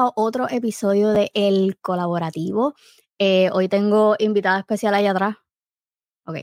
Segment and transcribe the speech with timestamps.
[0.00, 2.74] a otro episodio de El Colaborativo.
[3.18, 5.36] Eh, hoy tengo invitada especial allá atrás.
[6.24, 6.38] Ok.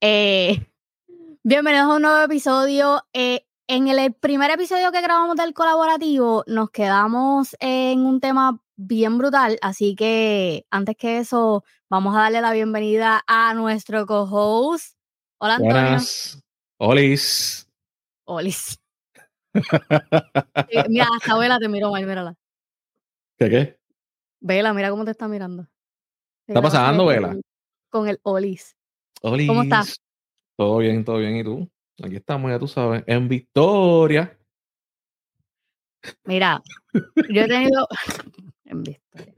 [0.00, 0.66] Eh,
[1.44, 3.04] bienvenidos a un nuevo episodio.
[3.12, 9.18] Eh, en el primer episodio que grabamos del Colaborativo nos quedamos en un tema bien
[9.18, 14.96] brutal, así que antes que eso, vamos a darle la bienvenida a nuestro co-host.
[15.38, 15.74] Hola, Antonio.
[15.74, 16.42] Buenas.
[16.78, 17.68] Olis.
[18.24, 18.80] Olis.
[20.88, 22.39] Mira, hasta Vela te miró mal, mírala.
[23.40, 23.80] ¿Qué qué?
[24.40, 25.66] Vela, mira cómo te está mirando.
[26.46, 27.34] ¿Está Te pasando, Vela?
[27.88, 28.76] Con el Olis.
[29.22, 29.48] Olis.
[29.48, 29.98] ¿Cómo estás?
[30.58, 31.36] Todo bien, todo bien.
[31.36, 31.66] ¿Y tú?
[32.02, 34.38] Aquí estamos, ya tú sabes, en Victoria.
[36.24, 37.88] Mira, yo he tenido.
[38.64, 39.34] en Victoria.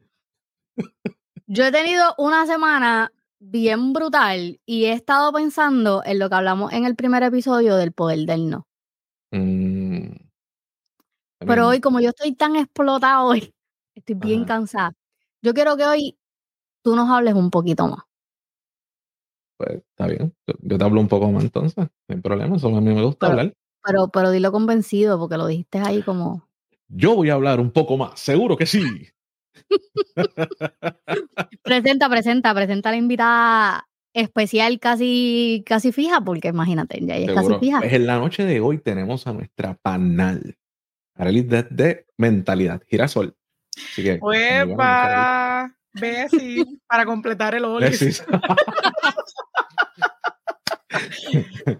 [1.47, 6.73] Yo he tenido una semana bien brutal y he estado pensando en lo que hablamos
[6.73, 8.67] en el primer episodio del poder del no.
[9.31, 10.17] Mm.
[11.39, 13.53] Pero hoy, como yo estoy tan explotada hoy,
[13.95, 14.47] estoy bien Ajá.
[14.47, 14.93] cansada.
[15.43, 16.19] Yo quiero que hoy
[16.83, 18.01] tú nos hables un poquito más.
[19.57, 20.35] Pues está bien.
[20.47, 21.77] Yo, te hablo un poco más entonces.
[21.77, 22.57] No hay problema.
[22.57, 23.55] Eso a mí me gusta Pero- hablar.
[23.85, 26.49] Pero, pero dilo convencido, porque lo dijiste ahí como.
[26.87, 28.21] Yo voy a hablar un poco más.
[28.21, 29.09] Seguro que sí.
[31.63, 37.55] Presenta, presenta, presenta a la invitada especial casi, casi fija, porque imagínate, ya es casi
[37.59, 37.81] fija.
[37.81, 40.57] Pues en la noche de hoy tenemos a nuestra panal.
[41.15, 42.83] Arelis de mentalidad.
[42.89, 43.37] Girasol.
[43.77, 44.19] Así que.
[44.21, 45.75] ¡Uepa!
[45.95, 47.65] Bessie, para completar el.
[47.65, 48.25] Olis.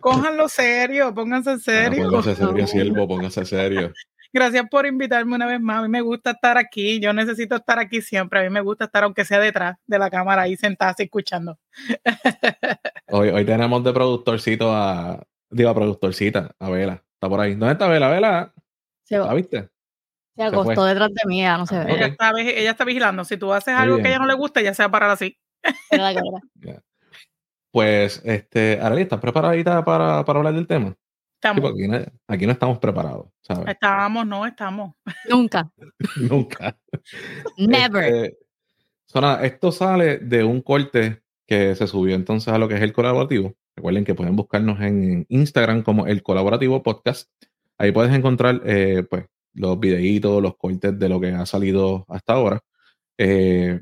[0.01, 2.11] Cójanlo serio, pónganse en Ah, serio.
[2.11, 3.93] Póngase serio, siervo, póngase serio.
[4.35, 5.81] Gracias por invitarme una vez más.
[5.81, 6.99] A mí me gusta estar aquí.
[7.01, 8.41] Yo necesito estar aquí siempre.
[8.41, 11.59] A mí me gusta estar, aunque sea detrás de la cámara, ahí sentada, escuchando.
[13.09, 15.23] Hoy, hoy tenemos de productorcito a.
[15.51, 17.03] Digo, a productorcita, a Vela.
[17.15, 17.55] Está por ahí.
[17.55, 18.09] ¿Dónde está Vela?
[18.09, 18.55] Vela,
[19.05, 19.69] Se, ¿la viste?
[20.37, 21.93] Se acostó detrás de mí, ya no se ve.
[21.95, 23.25] Ella, está, vi- ella está vigilando.
[23.25, 25.11] Si tú haces algo que a ella no le gusta, ella se va a parar
[25.11, 25.37] así.
[25.91, 26.13] La.
[27.71, 30.95] Pues, este, Arely, ¿estás preparadita para, para hablar del tema?
[31.37, 31.73] Estamos.
[31.73, 31.99] aquí no,
[32.29, 33.67] aquí no estamos preparados, ¿sabes?
[33.69, 34.95] Estamos, no estamos.
[35.31, 35.73] Nunca.
[36.17, 36.77] Nunca.
[37.57, 38.05] Never.
[38.05, 38.39] Este,
[39.07, 42.83] so, nada, esto sale de un corte que se subió entonces a lo que es
[42.83, 43.55] el colaborativo.
[43.75, 47.31] Recuerden que pueden buscarnos en Instagram como el colaborativo podcast.
[47.79, 49.25] Ahí puedes encontrar eh, pues,
[49.55, 52.61] los videitos, los cortes de lo que ha salido hasta ahora.
[53.19, 53.81] Eh,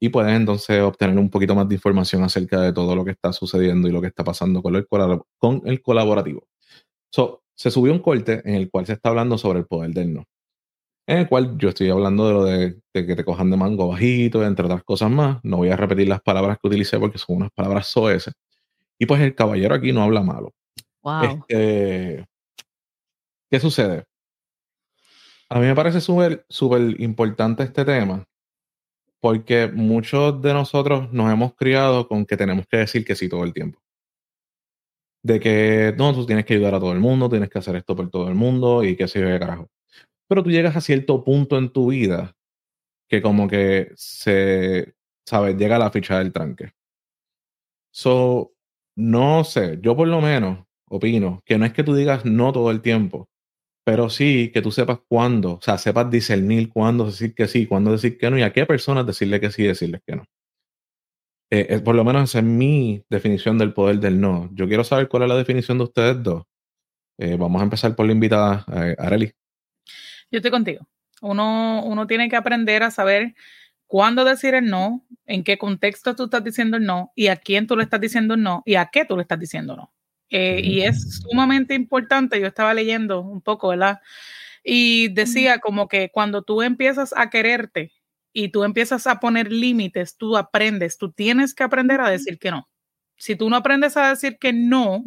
[0.00, 3.32] y pueden entonces obtener un poquito más de información acerca de todo lo que está
[3.32, 4.86] sucediendo y lo que está pasando con el,
[5.38, 6.48] con el colaborativo.
[7.10, 10.14] So, se subió un corte en el cual se está hablando sobre el poder del
[10.14, 10.24] no
[11.10, 13.88] en el cual yo estoy hablando de lo de, de que te cojan de mango
[13.88, 15.40] bajito, entre otras cosas más.
[15.42, 18.32] No voy a repetir las palabras que utilicé porque son unas palabras soeces.
[18.96, 20.52] Y pues el caballero aquí no habla malo.
[21.02, 21.44] Wow.
[21.48, 22.26] Este,
[23.50, 24.04] ¿Qué sucede?
[25.52, 28.24] A mí me parece súper súper importante este tema
[29.20, 33.44] porque muchos de nosotros nos hemos criado con que tenemos que decir que sí todo
[33.44, 33.80] el tiempo.
[35.22, 37.94] De que no, tú tienes que ayudar a todo el mundo, tienes que hacer esto
[37.96, 39.68] por todo el mundo y qué sé yo carajo.
[40.28, 42.34] Pero tú llegas a cierto punto en tu vida
[43.08, 44.94] que como que se,
[45.26, 45.56] ¿sabes?
[45.56, 46.72] Llega la ficha del tranque.
[47.92, 48.52] So,
[48.96, 52.70] no sé, yo por lo menos opino que no es que tú digas no todo
[52.70, 53.29] el tiempo,
[53.84, 57.92] pero sí que tú sepas cuándo, o sea, sepas discernir cuándo decir que sí, cuándo
[57.92, 60.24] decir que no y a qué personas decirle que sí y decirles que no.
[61.52, 64.48] Eh, eh, por lo menos esa es mi definición del poder del no.
[64.52, 66.44] Yo quiero saber cuál es la definición de ustedes dos.
[67.18, 69.32] Eh, vamos a empezar por la invitada, eh.
[70.30, 70.86] Yo estoy contigo.
[71.22, 73.34] Uno, uno tiene que aprender a saber
[73.86, 77.66] cuándo decir el no, en qué contexto tú estás diciendo el no, y a quién
[77.66, 79.92] tú le estás diciendo el no, y a qué tú le estás diciendo no.
[80.30, 84.00] Eh, y es sumamente importante, yo estaba leyendo un poco, ¿verdad?
[84.62, 87.92] Y decía como que cuando tú empiezas a quererte
[88.32, 92.50] y tú empiezas a poner límites, tú aprendes, tú tienes que aprender a decir que
[92.50, 92.68] no.
[93.16, 95.02] Si tú no aprendes a decir que no,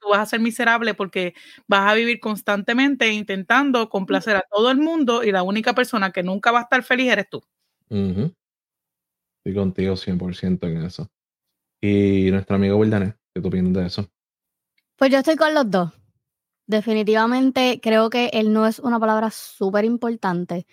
[0.00, 1.34] tú vas a ser miserable porque
[1.66, 6.22] vas a vivir constantemente intentando complacer a todo el mundo y la única persona que
[6.22, 7.42] nunca va a estar feliz eres tú.
[9.44, 11.10] Estoy contigo 100% en eso.
[11.80, 14.13] Y nuestro amigo Wildané, ¿qué tú opinas de eso?
[14.98, 15.90] Pues yo estoy con los dos.
[16.66, 20.66] Definitivamente creo que el no es una palabra súper importante,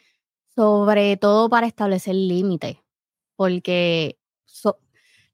[0.55, 2.77] sobre todo para establecer límites,
[3.37, 4.17] porque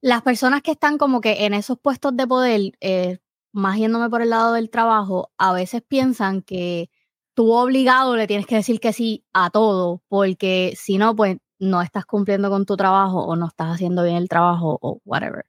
[0.01, 3.19] las personas que están como que en esos puestos de poder, eh,
[3.51, 6.89] más yéndome por el lado del trabajo, a veces piensan que
[7.33, 11.81] tú obligado le tienes que decir que sí a todo, porque si no, pues no
[11.81, 15.45] estás cumpliendo con tu trabajo o no estás haciendo bien el trabajo o whatever.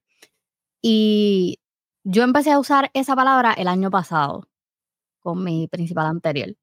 [0.83, 1.59] Y
[2.11, 4.49] yo empecé a usar esa palabra el año pasado
[5.21, 6.57] con mi principal anterior.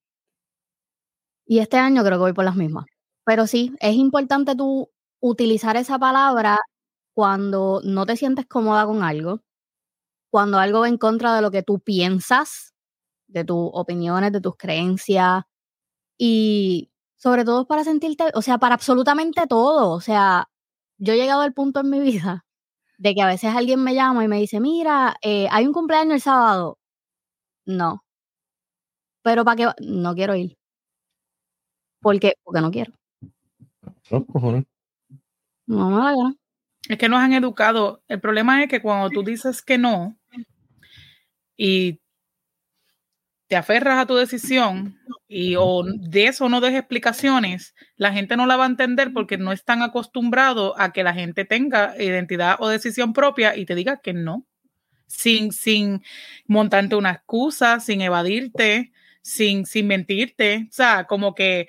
[1.46, 2.86] Y este año creo que voy por las mismas.
[3.26, 6.60] pero sí, es importante tú utilizar esa palabra
[7.14, 9.42] cuando no te sientes cómoda con algo,
[10.32, 12.74] cuando algo va en contra de lo que tú piensas,
[13.28, 15.44] de tus opiniones, de tus creencias,
[16.18, 19.92] y sobre todo para sentirte, o sea, para absolutamente todo.
[19.92, 20.50] O sea,
[21.00, 22.45] yo he llegado al punto en mi vida
[22.98, 26.16] de que a veces alguien me llama y me dice, mira, eh, hay un cumpleaños
[26.16, 26.78] el sábado.
[27.66, 28.04] No.
[29.24, 30.58] Pero para qué, no quiero ir.
[32.02, 32.34] ¿Por qué?
[32.44, 32.94] Porque no quiero.
[34.12, 34.66] No, cojones.
[35.68, 36.36] No la gana.
[36.88, 38.04] Es que nos han educado.
[38.08, 40.16] El problema es que cuando tú dices que no
[41.58, 42.00] y
[43.48, 48.46] te aferras a tu decisión y o de eso no des explicaciones, la gente no
[48.46, 52.68] la va a entender porque no están acostumbrados a que la gente tenga identidad o
[52.68, 54.46] decisión propia y te diga que no,
[55.08, 56.04] sin, sin
[56.48, 61.68] montarte una excusa, sin evadirte, sin, sin mentirte, o sea, como que,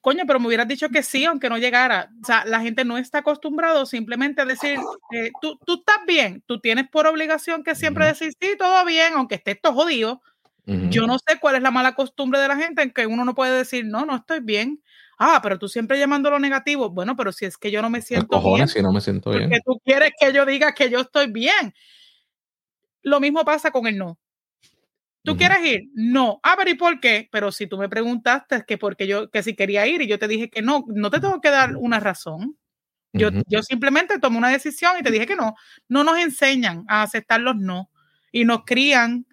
[0.00, 2.10] coño, pero me hubieras dicho que sí, aunque no llegara.
[2.22, 4.78] O sea, la gente no está acostumbrado simplemente a decir,
[5.12, 9.14] eh, tú, tú estás bien, tú tienes por obligación que siempre decir, sí, todo bien,
[9.14, 10.22] aunque estés todo jodido
[10.66, 13.34] yo no sé cuál es la mala costumbre de la gente en que uno no
[13.34, 14.82] puede decir, no, no estoy bien.
[15.18, 16.90] Ah, pero tú siempre llamando lo negativo.
[16.90, 18.68] Bueno, pero si es que yo no me siento cojones, bien.
[18.68, 19.44] si no me siento bien.
[19.44, 21.74] Porque tú quieres que yo diga que yo estoy bien.
[23.02, 24.18] Lo mismo pasa con el no.
[25.22, 25.90] ¿Tú quieres ir?
[25.94, 26.38] No.
[26.42, 27.28] Ah, pero ¿y por qué?
[27.32, 30.28] Pero si tú me preguntaste que porque yo, que si quería ir y yo te
[30.28, 32.58] dije que no, no te tengo que dar una razón.
[33.12, 35.54] Yo, yo simplemente tomé una decisión y te dije que no.
[35.88, 37.90] No nos enseñan a aceptar los no
[38.32, 39.24] y nos crían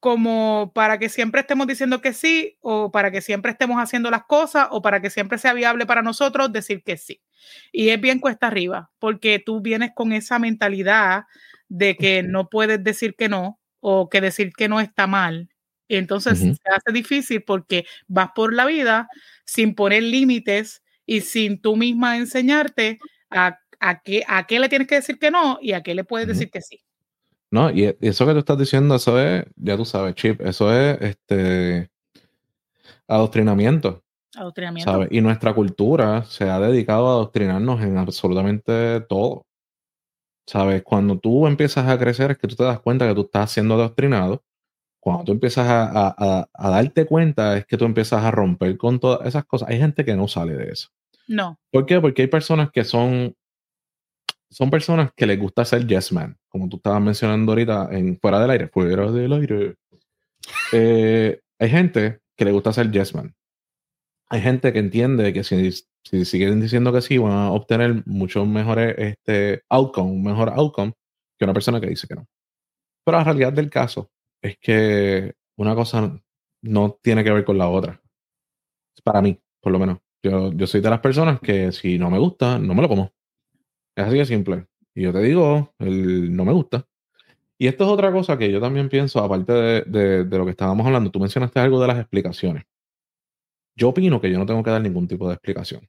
[0.00, 4.24] como para que siempre estemos diciendo que sí o para que siempre estemos haciendo las
[4.24, 7.20] cosas o para que siempre sea viable para nosotros decir que sí.
[7.72, 11.24] Y es bien cuesta arriba porque tú vienes con esa mentalidad
[11.68, 15.48] de que no puedes decir que no o que decir que no está mal.
[15.88, 19.08] Y entonces se hace difícil porque vas por la vida
[19.46, 22.98] sin poner límites y sin tú misma enseñarte
[23.30, 26.04] a, a, qué, a qué le tienes que decir que no y a qué le
[26.04, 26.84] puedes decir que sí.
[27.50, 30.72] No, y e- eso que tú estás diciendo, eso es, ya tú sabes, Chip, eso
[30.72, 31.90] es este
[33.06, 34.02] adoctrinamiento,
[34.36, 34.90] Adoctrinamiento.
[34.90, 35.08] ¿sabes?
[35.10, 39.46] Y nuestra cultura se ha dedicado a adoctrinarnos en absolutamente todo.
[40.46, 40.82] ¿Sabes?
[40.82, 43.74] Cuando tú empiezas a crecer es que tú te das cuenta que tú estás siendo
[43.74, 44.42] adoctrinado.
[45.00, 48.76] Cuando tú empiezas a, a- a- a darte cuenta es que tú empiezas a romper
[48.76, 49.68] con todas esas cosas.
[49.68, 50.88] Hay gente que no sale de eso.
[51.26, 51.58] No.
[51.70, 52.00] ¿Por qué?
[52.00, 53.34] Porque hay personas que son,
[54.50, 58.40] son personas que les gusta ser yes man, como tú estabas mencionando ahorita en fuera
[58.40, 59.74] del aire, fuera del aire.
[60.72, 63.34] Eh, hay gente que le gusta ser yes man.
[64.30, 65.72] Hay gente que entiende que si,
[66.04, 70.92] si siguen diciendo que sí, van a obtener muchos mejores este, outcome, un mejor outcome
[71.38, 72.26] que una persona que dice que no.
[73.04, 74.10] Pero la realidad del caso
[74.42, 76.20] es que una cosa
[76.62, 78.00] no tiene que ver con la otra.
[79.02, 79.98] Para mí, por lo menos.
[80.22, 83.12] Yo, yo soy de las personas que si no me gusta, no me lo como.
[83.96, 84.66] Es así de simple.
[84.98, 86.84] Y yo te digo, el no me gusta.
[87.56, 90.50] Y esto es otra cosa que yo también pienso, aparte de, de- de lo que
[90.50, 91.12] estábamos hablando.
[91.12, 92.64] Tú mencionaste algo de las explicaciones.
[93.76, 95.88] Yo opino que yo no tengo que dar ningún tipo de explicación.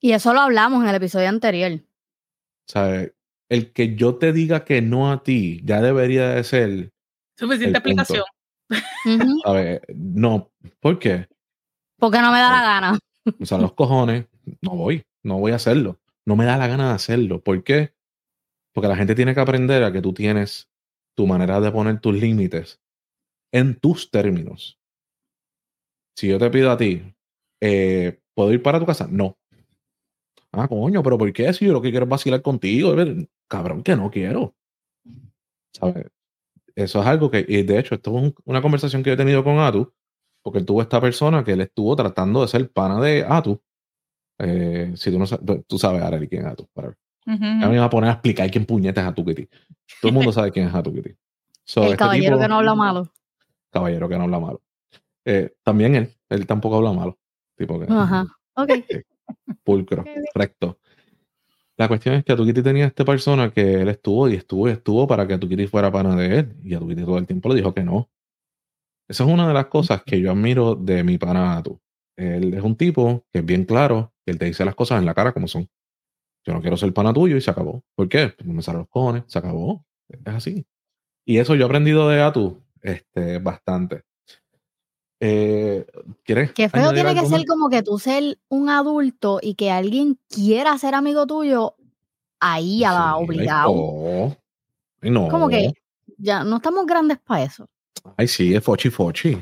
[0.00, 1.72] Y eso lo hablamos en el episodio anterior.
[1.72, 3.08] O sea,
[3.48, 6.92] el que yo te diga que no a ti ya debería de ser,
[7.36, 8.02] Suficiente El punto.
[8.02, 8.24] explicación.
[9.04, 9.40] Ujú.
[9.42, 9.80] ¿sabes?
[9.96, 10.52] No.
[10.78, 11.26] ¿Por qué?
[11.98, 12.98] Porque no me da la gana.
[13.40, 14.26] O sea, los cojones,
[14.62, 15.98] no voy, no voy a hacerlo.
[16.24, 17.40] No me da la gana de hacerlo.
[17.40, 17.95] ¿Por qué?
[18.76, 20.68] Porque la gente tiene que aprender a que tú tienes
[21.16, 22.78] tu manera de poner tus límites
[23.50, 24.78] en tus términos.
[26.14, 27.02] Si yo te pido a ti,
[27.62, 29.08] eh, ¿puedo ir para tu casa?
[29.10, 29.38] No.
[30.52, 31.50] Ah, coño, pero ¿por qué?
[31.54, 32.94] Si yo lo que quiero es vacilar contigo,
[33.48, 34.54] cabrón, que no quiero.
[35.72, 36.06] ¿Sabes?
[36.76, 39.18] Eso es algo que, y de hecho, esto es un- una conversación que yo he
[39.18, 39.92] tenido con Atu,
[40.42, 43.60] porque él tuvo esta persona que él estuvo tratando de ser pana de Atu.
[44.40, 46.68] Eh, si tú no sabes, tú sabes, Arely, quién es Atu.
[47.26, 47.52] Whatever.
[47.52, 49.46] Ujú, Ya me iba a poner a explicar quién puñeta es Atu Kitty.
[50.00, 51.14] Todo el mundo sabe quién es Atu Kitty.
[51.64, 53.12] So, el este caballero tipo- que no habla malo.
[53.70, 54.62] Caballero que no habla malo.
[55.24, 57.18] Eh, también él, él tampoco habla malo.
[57.56, 58.26] Tipo que Ajá.
[58.54, 58.70] Ok.
[59.64, 60.04] pulcro,
[60.34, 60.78] recto.
[61.78, 65.06] La cuestión es que Atukiti tenía esta persona que él estuvo y estuvo y estuvo
[65.06, 66.56] para que Atukiti fuera pana de él.
[66.64, 68.08] Y Atukiti todo el tiempo le dijo que no.
[69.08, 71.78] Esa es una de las cosas que yo admiro de mi pana Atu.
[72.16, 75.06] Él es un tipo que es bien claro, que él te dice las cosas en
[75.06, 75.68] la cara como son.
[76.46, 77.82] Yo no quiero ser pana tuyo y se acabó.
[77.96, 78.28] ¿Por qué?
[78.28, 79.84] Pues no me salen los cojones, se acabó.
[80.08, 80.66] Es así.
[81.24, 84.04] Y eso yo he aprendido de Atu este, bastante.
[85.18, 85.84] Eh,
[86.24, 86.52] ¿Quieres?
[86.52, 90.76] Qué feo tiene que ser como que tú ser un adulto y que alguien quiera
[90.78, 91.74] ser amigo tuyo
[92.38, 93.72] ahí a la Sí, obligado.
[93.74, 94.36] no.
[95.00, 95.28] Ay, no.
[95.28, 95.72] Como que
[96.18, 97.68] ya no estamos grandes para eso.
[98.16, 99.36] Ay, sí, es fochi fochi.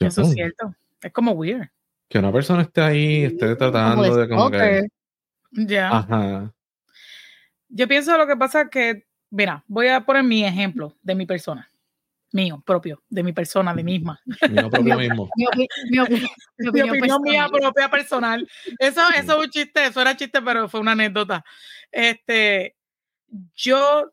[0.00, 0.26] Eso No.
[0.28, 0.74] es cierto.
[1.02, 1.68] Es como weird.
[2.08, 4.88] Que una persona esté ahí, esté tratando de como que.
[5.54, 5.88] Ya.
[5.98, 6.52] Ajá.
[7.68, 11.70] Yo pienso lo que pasa que, mira, voy a poner mi ejemplo de mi persona.
[12.32, 14.20] Mío, propio, de mi persona, de misma.
[14.50, 15.30] Mío propio mismo.
[15.36, 16.10] Mi, opi- mi opi-
[16.58, 18.48] mi Mi opinión opinión mía propia personal.
[18.78, 21.44] Eso, eso es un chiste, eso era chiste, pero fue una anécdota.
[21.92, 22.76] Este,
[23.54, 24.12] yo,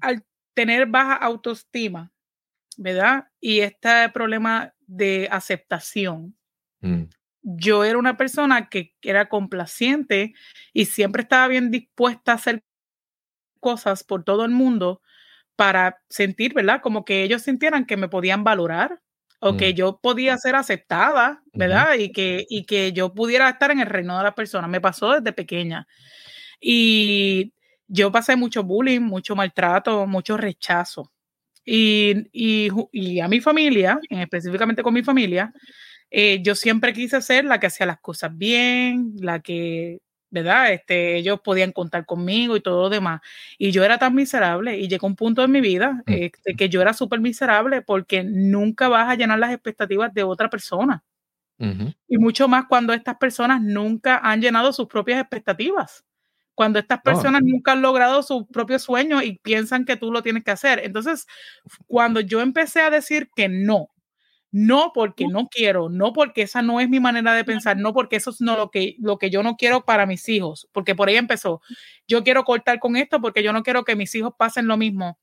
[0.00, 0.24] al
[0.54, 2.10] tener baja autoestima,
[2.76, 3.28] ¿verdad?
[3.40, 6.36] Y este problema de aceptación,
[6.80, 7.04] Mm,
[7.42, 10.34] yo era una persona que era complaciente
[10.72, 12.62] y siempre estaba bien dispuesta a hacer
[13.60, 15.00] cosas por todo el mundo
[15.56, 16.80] para sentir, ¿verdad?
[16.82, 19.00] Como que ellos sintieran que me podían valorar
[19.40, 19.76] o que Mm.
[19.76, 21.94] yo podía ser aceptada, ¿verdad?
[21.98, 24.70] Y, que, y que yo pudiera estar en el reino de las personas.
[24.70, 25.86] Me pasó desde pequeña.
[26.60, 27.52] Y
[27.88, 31.12] yo pasé mucho bullying, mucho maltrato, mucho rechazo.
[31.64, 35.52] Y, y, y a mi familia, en específicamente con mi familia,
[36.12, 40.00] eh, yo siempre quise ser la que hacía las cosas bien, la que,
[40.30, 40.72] ¿verdad?
[40.74, 43.22] Este, ellos podían contar conmigo y todo lo demás.
[43.58, 46.12] Y yo era tan miserable y llegó un punto en mi vida Mm.
[46.14, 50.50] este, que yo era súper miserable porque nunca vas a llenar las expectativas de otra
[50.50, 51.02] persona.
[52.08, 56.04] Y mucho más cuando estas personas nunca han llenado sus propias expectativas.
[56.56, 57.02] Cuando estas No.
[57.04, 60.80] personas nunca han logrado sus propios sueños y piensan que tú lo tienes que hacer.
[60.84, 61.26] Entonces,
[61.86, 63.88] cuando yo empecé a decir que no,
[64.52, 68.16] no porque no quiero, no porque esa no es mi manera de pensar, no porque
[68.16, 71.08] eso es no lo que, lo que yo no quiero para mis hijos, porque por
[71.08, 71.62] ahí empezó,
[72.06, 75.18] yo quiero cortar con esto porque yo no quiero que mis hijos pasen lo mismo.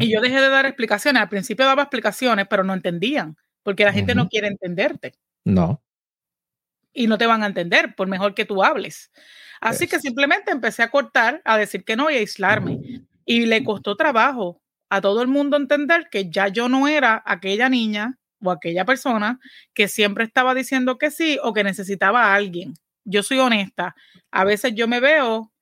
[0.00, 1.22] Y yo dejé de dar explicaciones.
[1.22, 5.14] Al principio daba explicaciones, pero no entendían, porque la gente no quiere entenderte
[5.44, 5.80] No.
[6.92, 9.12] y no te van a entender por mejor que tú hables.
[9.60, 12.80] Así que simplemente empecé a cortar, a decir que no y a aislarme.
[13.24, 17.68] Y le costó trabajo a todo el mundo entender que ya yo no era aquella
[17.68, 19.38] niña o aquella persona
[19.74, 22.74] que siempre estaba diciendo que sí o que necesitaba a alguien.
[23.04, 23.94] Yo soy honesta.
[24.30, 25.52] A veces yo me veo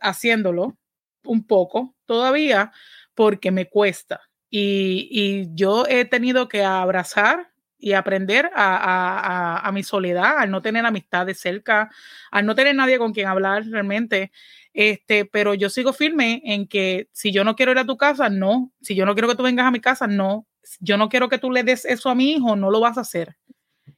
[0.00, 0.76] haciéndolo
[1.24, 2.72] un poco todavía
[3.14, 4.20] porque me cuesta.
[4.50, 10.50] Y, y yo he tenido que abrazar y aprender a, a- a- mi soledad, al
[10.50, 11.90] no tener amistades cerca,
[12.30, 14.30] al no tener nadie con quien hablar realmente.
[14.74, 18.28] Este, pero yo sigo firme en que si yo no quiero ir a tu casa,
[18.30, 18.72] no.
[18.80, 20.46] Si yo no quiero que tú vengas a mi casa, no.
[20.80, 23.02] Yo no quiero que tú le des eso a mi hijo, no lo vas a
[23.02, 23.36] hacer.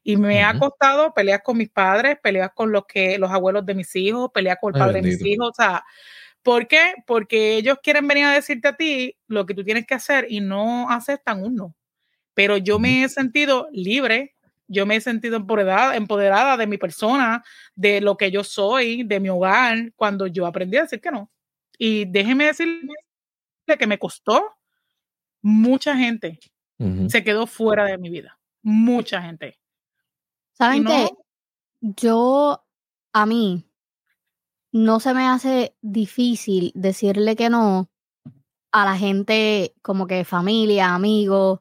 [0.03, 3.75] Y me ha costado peleas con mis padres, peleas con los que los abuelos de
[3.75, 5.85] mis hijos, peleas con el Ay, padre de mis hijos, o sea,
[6.43, 6.95] ¿por qué?
[7.07, 10.41] Porque ellos quieren venir a decirte a ti lo que tú tienes que hacer y
[10.41, 11.75] no aceptan un no.
[12.35, 14.35] Pero yo me he sentido libre,
[14.67, 17.43] yo me he sentido empoderada, empoderada de mi persona,
[17.75, 21.31] de lo que yo soy, de mi hogar, cuando yo aprendí a decir que no.
[21.79, 22.95] Y déjeme decirle
[23.79, 24.55] que me costó
[25.41, 26.39] mucha gente
[27.09, 28.39] Se quedó fuera de mi vida.
[28.63, 29.59] Mucha gente.
[30.53, 31.09] ¿Saben qué?
[31.81, 32.65] Yo,
[33.13, 33.65] a mí,
[34.73, 37.91] no se me hace difícil decirle que no
[38.73, 41.61] a la gente como que familia, amigos,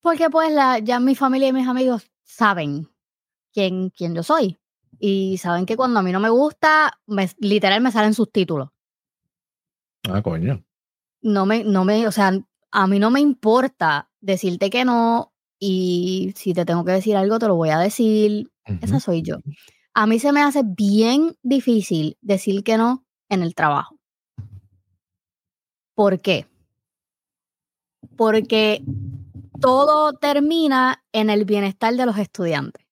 [0.00, 2.88] porque pues la, ya mi familia y mis amigos saben
[3.52, 4.58] quién, quién yo soy.
[4.98, 8.70] Y saben que cuando a mí no me gusta, me, literal me salen sus títulos.
[10.08, 10.64] Ah, coño.
[11.22, 12.32] no me, no me, o sea,
[12.70, 17.38] a mí no me importa decirte que no y si te tengo que decir algo
[17.38, 18.50] te lo voy a decir.
[18.82, 19.36] Esa soy yo.
[19.94, 23.96] A mí se me hace bien difícil decir que no en el trabajo.
[25.94, 26.46] ¿Por qué?
[28.16, 28.82] Porque
[29.60, 32.84] todo termina en el bienestar de los estudiantes.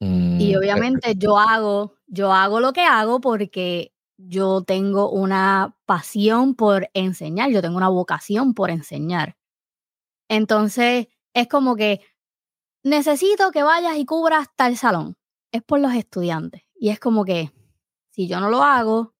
[0.00, 5.76] Mm, Y eh, obviamente yo hago, yo hago lo que hago porque yo tengo una
[5.86, 9.36] pasión por enseñar, yo tengo una vocación por enseñar.
[10.28, 12.00] Entonces, es como que
[12.82, 15.16] necesito que vayas y cubras tal salón.
[15.52, 16.62] Es por los estudiantes.
[16.74, 17.52] Y es como que
[18.10, 19.14] si yo no lo hago,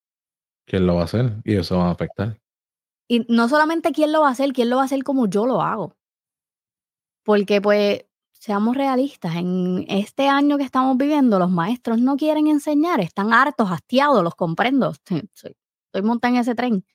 [0.69, 1.41] ¿Quién lo va a hacer?
[1.45, 2.39] Y eso va a afectar.
[3.07, 5.47] y no solamente quién lo va a hacer, quién lo va a hacer como yo
[5.47, 5.95] lo hago.
[7.23, 12.99] Porque pues, seamos realistas, en este año que estamos viviendo, los maestros no quieren enseñar,
[13.01, 14.93] están hartos, hastiados, los comprendo.
[15.33, 15.55] Soy,
[15.87, 16.85] estoy montada en ese tren.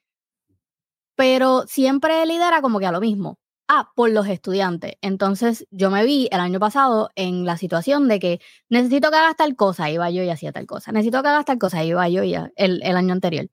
[1.16, 3.38] Pero siempre lidera como que a lo mismo.
[3.68, 4.94] Ah, por los estudiantes.
[5.00, 9.37] Entonces yo me vi el año pasado en la situación de que necesito que hagas
[9.37, 10.92] tal cosa, iba yo y hacía tal cosa.
[10.92, 13.49] Necesito que hagas tal cosa, iba yo y el, el año anterior.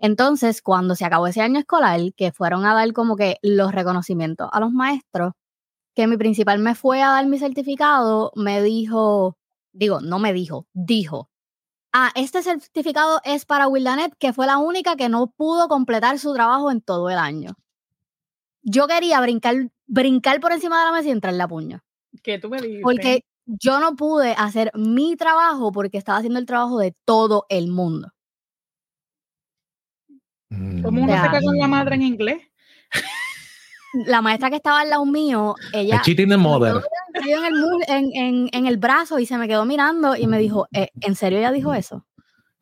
[0.00, 4.48] Entonces, cuando se acabó ese año escolar, que fueron a dar como que los reconocimientos
[4.52, 5.32] a los maestros,
[5.94, 9.38] que mi principal me fue a dar mi certificado, me dijo,
[9.72, 11.30] digo, no me dijo, dijo,
[11.92, 16.34] ah, este certificado es para Wildanet, que fue la única que no pudo completar su
[16.34, 17.56] trabajo en todo el año.
[18.70, 19.54] Yo quería brincar,
[19.86, 21.82] brincar por encima de la mesa y entrar la puña.
[22.22, 22.82] que tú me dijiste.
[22.82, 27.68] Porque yo no pude hacer mi trabajo porque estaba haciendo el trabajo de todo el
[27.68, 28.10] mundo.
[30.50, 32.42] ¿Cómo uno se caga en la madre en inglés?
[34.06, 36.02] La maestra que estaba al lado mío, ella.
[36.02, 36.82] cheating the mother.
[37.14, 40.68] En el, en, en, en el brazo y se me quedó mirando y me dijo,
[40.72, 42.06] eh, ¿en serio ella dijo eso?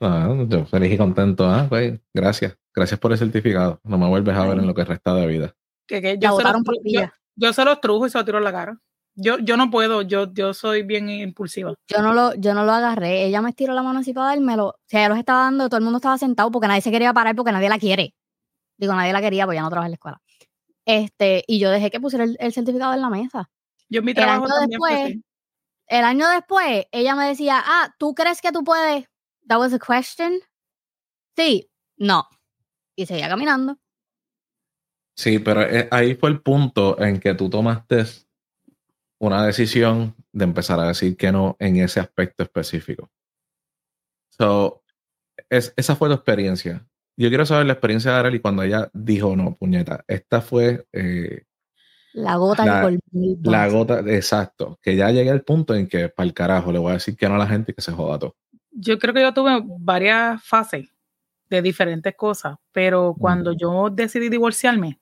[0.01, 1.67] Ah, yo feliz y contento, ¿ah?
[1.69, 2.57] Pues, gracias.
[2.73, 3.81] Gracias por el certificado.
[3.83, 5.57] No me vuelves a ver en lo que resta de vida.
[5.87, 7.01] Que, que yo, se los, yo,
[7.37, 8.81] yo, se los trujo y se los tiro en la cara.
[9.15, 11.75] Yo, yo no puedo, yo, yo soy bien impulsiva.
[11.89, 13.25] Yo no, lo, yo no lo agarré.
[13.25, 14.67] Ella me estiró la mano así para dármelo.
[14.69, 17.15] O sea, ella los estaba dando, todo el mundo estaba sentado porque nadie se quería
[17.15, 18.15] parar porque nadie la quiere.
[18.77, 20.23] Digo, nadie la quería porque ya no trabaja en la escuela.
[20.85, 23.51] Este, y yo dejé que pusiera el, certificado en la mesa.
[23.89, 25.17] Yo mi trabajo el año después,
[25.87, 29.09] El año después, ella me decía, ah, ¿tú crees que tú puedes?
[29.49, 30.41] That was a question.
[31.37, 32.29] Sí, no.
[32.95, 33.79] Y seguía caminando.
[35.17, 38.05] Sí, pero eh, ahí fue el punto en que tú tomaste
[39.19, 43.11] una decisión de empezar a decir que no en ese aspecto específico.
[44.29, 44.83] So,
[45.49, 46.87] es, esa fue tu experiencia.
[47.17, 50.05] Yo quiero saber la experiencia de Arely cuando ella dijo no, puñeta.
[50.07, 50.87] Esta fue.
[50.93, 51.45] Eh,
[52.13, 52.99] la gota la,
[53.43, 54.79] La gota, exacto.
[54.83, 57.27] Que ya llegué al punto en que, para el carajo, le voy a decir que
[57.27, 58.37] no a la gente y que se joda todo.
[58.71, 60.91] Yo creo que yo tuve varias fases
[61.49, 65.01] de diferentes cosas, pero cuando yo decidí divorciarme,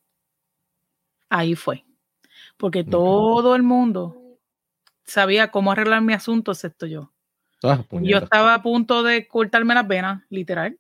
[1.39, 1.85] ahí fue
[2.57, 4.17] porque todo el mundo
[5.05, 7.13] sabía cómo arreglar mi asunto, excepto yo.
[7.63, 10.79] Ah, yo estaba a punto de cortarme las venas, literal.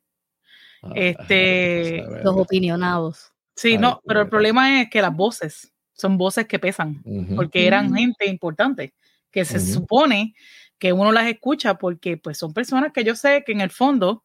[0.82, 3.32] Ah, este, los opinionados.
[3.56, 7.02] Sí, no, pero el problema es que las voces son voces que pesan,
[7.36, 8.94] porque eran gente importante,
[9.30, 10.34] que se supone
[10.78, 14.24] que uno las escucha porque pues son personas que yo sé que en el fondo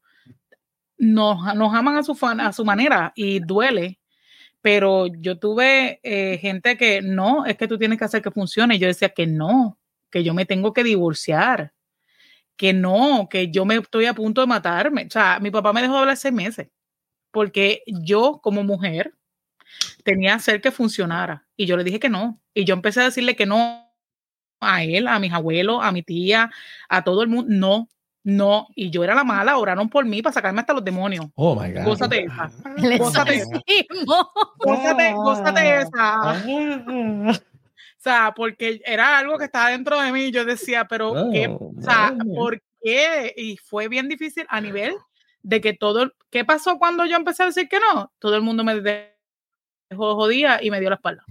[0.97, 3.98] nos, nos aman a su, a su manera y duele
[4.61, 8.79] pero yo tuve eh, gente que no, es que tú tienes que hacer que funcione.
[8.79, 9.79] Yo decía que no,
[10.11, 11.73] que yo me tengo que divorciar,
[12.57, 15.05] que no, que yo me estoy a punto de matarme.
[15.07, 16.69] O sea, mi papá me dejó de hablar seis meses
[17.31, 19.15] porque yo como mujer
[20.03, 22.41] tenía que hacer que funcionara y yo le dije que no.
[22.53, 23.89] Y yo empecé a decirle que no
[24.61, 26.51] a él, a mis abuelos, a mi tía,
[26.89, 27.47] a todo el mundo.
[27.49, 27.89] No,
[28.23, 31.27] no, y yo era la mala, oraron por mí para sacarme hasta los demonios.
[31.35, 31.83] Oh my God.
[31.83, 32.51] Gózate esa.
[32.97, 33.61] Gózate esa.
[34.59, 36.31] Gózate, gózate esa.
[37.29, 40.31] O sea, porque era algo que estaba dentro de mí.
[40.31, 41.47] Yo decía, pero ¿qué?
[41.47, 43.33] O sea, ¿por qué?
[43.35, 44.95] Y fue bien difícil a nivel
[45.41, 46.11] de que todo.
[46.29, 48.11] ¿Qué pasó cuando yo empecé a decir que no?
[48.19, 51.23] Todo el mundo me dejó jodida y me dio la espalda.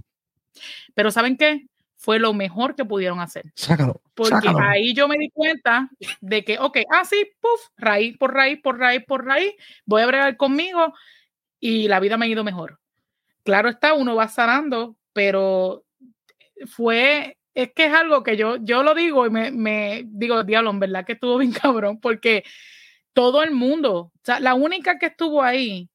[0.93, 1.69] Pero ¿saben qué?
[1.99, 3.51] fue lo mejor que pudieron hacer.
[3.55, 4.01] Sácalo.
[4.23, 5.89] Porque ahí yo me di cuenta
[6.21, 9.53] de que, ok, ah, sí, puff, raíz por raíz, por raíz, por raíz,
[9.85, 10.93] voy a bregar conmigo
[11.59, 12.79] y la vida me ha ido mejor.
[13.43, 15.85] Claro está, uno va sanando, pero
[16.67, 20.71] fue, es que es algo que yo, yo lo digo y me, me digo, diablo,
[20.71, 22.43] en verdad que estuvo bien cabrón, porque
[23.13, 25.89] todo el mundo, o sea, la única que estuvo ahí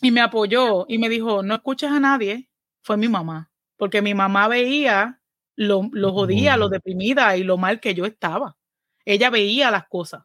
[0.00, 2.48] y me apoyó y me dijo, no escuches a nadie,
[2.82, 5.20] fue mi mamá porque mi mamá veía
[5.66, 8.56] lo, lo jodida, lo deprimida y lo mal que yo estaba.
[9.04, 10.22] Ella veía las cosas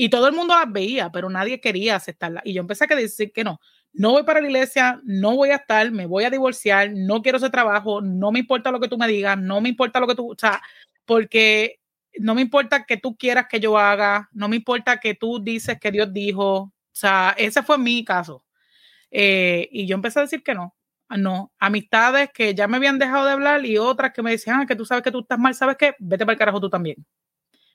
[0.00, 2.44] y todo el mundo las veía, pero nadie quería aceptarlas.
[2.46, 3.60] Y yo empecé a decir que no,
[3.92, 7.38] no voy para la iglesia, no voy a estar, me voy a divorciar, no quiero
[7.38, 10.14] ese trabajo, no me importa lo que tú me digas, no me importa lo que
[10.14, 10.62] tú, o sea,
[11.04, 11.80] porque
[12.20, 15.80] no me importa que tú quieras que yo haga, no me importa que tú dices
[15.80, 18.44] que Dios dijo, o sea, ese fue mi caso.
[19.10, 20.76] Eh, y yo empecé a decir que no,
[21.16, 24.66] no, amistades que ya me habían dejado de hablar y otras que me decían ah,
[24.66, 25.94] que tú sabes que tú estás mal, ¿sabes qué?
[25.98, 27.04] Vete para el carajo tú también.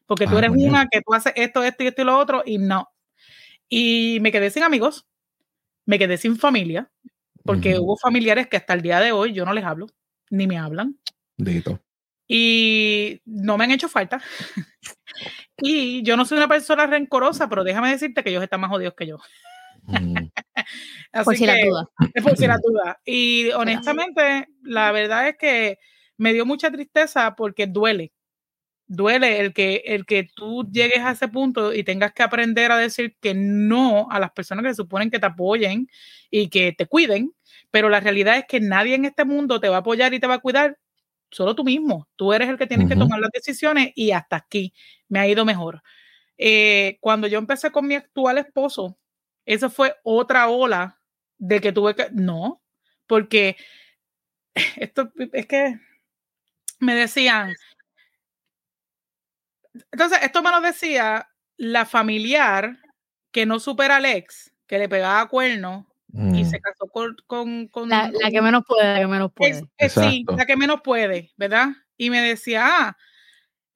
[0.05, 2.43] Porque tú ah, eres una que tú haces esto, esto y esto y lo otro
[2.45, 2.89] y no.
[3.69, 5.07] Y me quedé sin amigos,
[5.85, 6.91] me quedé sin familia,
[7.43, 9.87] porque hubo familiares que hasta el día de hoy yo no les hablo,
[10.29, 10.99] ni me hablan.
[11.37, 11.79] Dito.
[12.27, 14.21] Y no me han hecho falta.
[15.57, 18.93] y yo no soy una persona rencorosa, pero déjame decirte que ellos están más jodidos
[18.95, 19.17] que yo.
[21.25, 21.89] por si la duda.
[22.23, 22.99] por si la duda.
[23.05, 25.79] Y honestamente, la verdad es que
[26.17, 28.13] me dio mucha tristeza porque duele.
[28.85, 32.77] Duele el que, el que tú llegues a ese punto y tengas que aprender a
[32.77, 35.87] decir que no a las personas que se suponen que te apoyen
[36.29, 37.33] y que te cuiden,
[37.71, 40.27] pero la realidad es que nadie en este mundo te va a apoyar y te
[40.27, 40.77] va a cuidar,
[41.31, 42.07] solo tú mismo.
[42.15, 44.73] Tú eres el que tienes que tomar las decisiones y hasta aquí
[45.07, 45.81] me ha ido mejor.
[46.37, 48.97] Eh, cuando yo empecé con mi actual esposo,
[49.45, 50.99] eso fue otra ola
[51.37, 52.61] de que tuve que, no,
[53.07, 53.57] porque
[54.77, 55.79] esto es que
[56.79, 57.53] me decían,
[59.91, 62.77] entonces esto me lo decía la familiar
[63.31, 66.61] que no supera al ex, que le pegaba cuernos y se mm.
[66.61, 66.87] casó
[67.25, 67.67] con...
[67.69, 69.63] con, la, que menos puede, la que menos puede.
[69.89, 71.69] sí, la que menos puede, ¿verdad?
[71.97, 72.97] Y me decía, ah,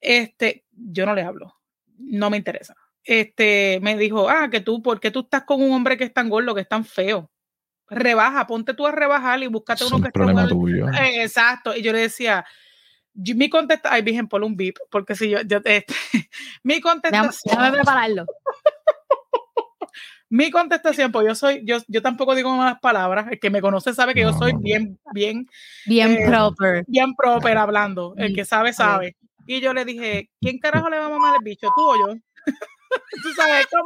[0.00, 1.56] Este, yo no le hablo,
[1.96, 2.76] no me interesa.
[3.10, 6.12] Este, me dijo, ah, que tú, ¿por qué tú estás con un hombre que es
[6.12, 7.30] tan gordo, que es tan feo?
[7.88, 10.50] Rebaja, ponte tú a rebajar y búscate Es uno un que esté problema bueno.
[10.50, 10.86] tuyo.
[11.02, 11.74] Eh, Exacto.
[11.74, 12.44] Y yo le decía,
[13.14, 15.86] yo- mi contestación, ay, virgen, ponle un beep, porque si yo, yo este,
[16.62, 18.26] mi contestación, déjame prepararlo.
[20.28, 23.94] mi contestación, pues yo soy, yo, yo tampoco digo malas palabras, el que me conoce
[23.94, 25.48] sabe que yo soy bien, bien,
[25.86, 26.84] Bien Eh, proper.
[26.86, 29.16] bien proper hablando, el que sabe, sabe.
[29.46, 32.14] Y yo le dije, ¿quién carajo le va a mamar el bicho, tú o yo?
[33.22, 33.84] Tú sabes cómo.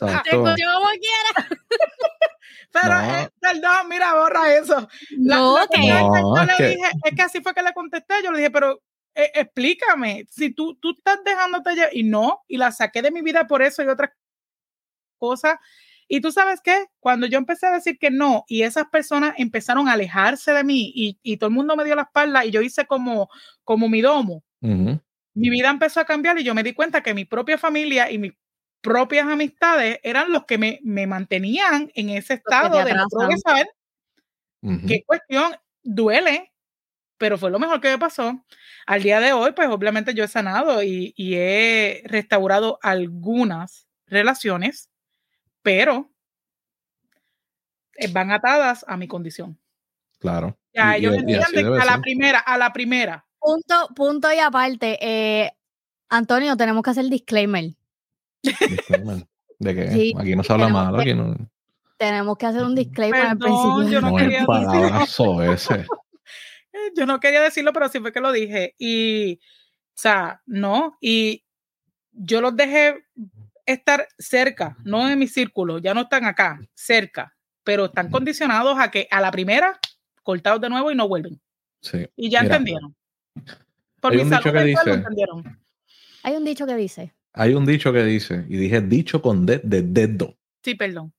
[0.24, 1.58] Te como quieras.
[2.72, 3.16] Pero, No.
[3.18, 4.88] eh, perdón, mira, borra eso.
[5.18, 7.52] La- No, la que que No, yo es le que- dije, es que así fue
[7.54, 8.14] que le contesté.
[8.22, 8.80] Yo le dije, pero
[9.14, 13.22] eh, explícame, si tú, tú estás dejándote llevar, y no, y la saqué de mi
[13.22, 14.10] vida por eso y otras
[15.18, 15.58] cosas.
[16.08, 19.88] Y tú sabes qué, cuando yo empecé a decir que no, y esas personas empezaron
[19.88, 22.62] a alejarse de mí, y, y todo el mundo me dio la espalda, y yo
[22.62, 23.28] hice como,
[23.64, 25.00] como mi domo, Ujú.
[25.34, 28.18] Mi vida empezó a cambiar y yo me di cuenta que mi propia familia y
[28.18, 28.32] mis
[28.80, 33.68] propias amistades eran los que me, me mantenían en ese estado de no progresar.
[34.62, 34.86] Ujú.
[34.86, 36.52] Qué cuestión, duele,
[37.18, 38.44] pero fue lo mejor que me pasó.
[38.86, 44.90] Al día de hoy, pues obviamente yo he sanado y, y he restaurado algunas relaciones,
[45.62, 46.10] pero
[47.96, 49.58] eh, van atadas a mi condición.
[50.18, 50.58] Claro.
[50.72, 53.26] Ya Y- y- ellos y entienden que a la primera, a la primera.
[53.40, 54.98] Punto, punto y aparte.
[55.00, 55.50] eh,
[56.08, 57.70] Antonio, tenemos que hacer disclaimer.
[58.42, 59.26] Disclaimer.
[59.58, 59.90] ¿De qué?
[59.90, 61.34] Sí, aquí no se habla que- aquí no,
[61.98, 63.92] Tenemos que hacer un disclaimer al Perdón, principio.
[63.92, 65.86] yo no no quería ese.
[66.72, 68.76] Eh, Yo no quería decirlo, pero sí fue que lo dije.
[68.78, 69.38] Y, o
[69.96, 70.96] sea, no.
[71.00, 71.44] Y
[72.12, 73.04] yo los dejé
[73.66, 78.88] estar cerca, no en mi círculo, ya no están acá, cerca, pero están condicionados a
[78.90, 79.80] que a la primera,
[80.22, 81.40] cortados de nuevo y no vuelven.
[81.82, 82.06] Sí.
[82.16, 82.94] Y ya Mira, entendieron.
[84.00, 85.58] Por hay mi un dicho que dice- entendieron.
[86.22, 87.14] Hay un dicho que dice.
[87.32, 90.36] Hay un dicho que dice, y dije dicho con de, de dedo.
[90.64, 91.12] Sí, perdón.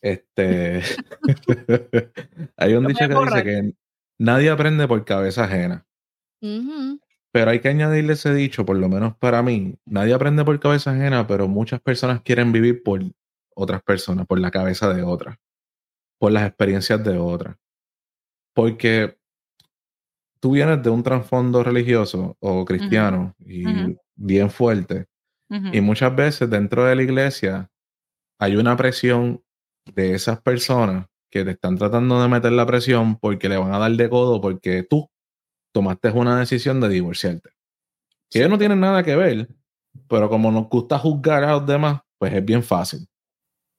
[0.00, 0.80] Este.
[2.56, 3.44] hay un Lo dicho que borrar.
[3.44, 3.74] dice que
[4.18, 5.84] nadie aprende por cabeza ajena.
[7.32, 9.74] Pero hay que añadirle ese dicho, por lo menos para mí.
[9.84, 13.00] Nadie aprende por cabeza ajena, pero muchas personas quieren vivir por
[13.54, 15.36] otras personas, por la cabeza de otras,
[16.18, 17.56] por las experiencias de otras.
[18.54, 19.15] Porque
[20.40, 23.64] tú vienes de un trasfondo religioso o cristiano y
[24.14, 25.06] bien fuerte.
[25.72, 27.70] Y muchas veces dentro de la iglesia
[28.40, 29.42] hay una presión
[29.94, 33.78] de esas personas que te están tratando de meter la presión porque le van a
[33.78, 35.08] dar de codo porque tú
[35.72, 37.50] tomaste una decisión de divorciarte.
[38.30, 39.48] Que ellos no tienen nada que ver,
[40.08, 43.06] pero como nos gusta juzgar a los demás, pues es bien fácil.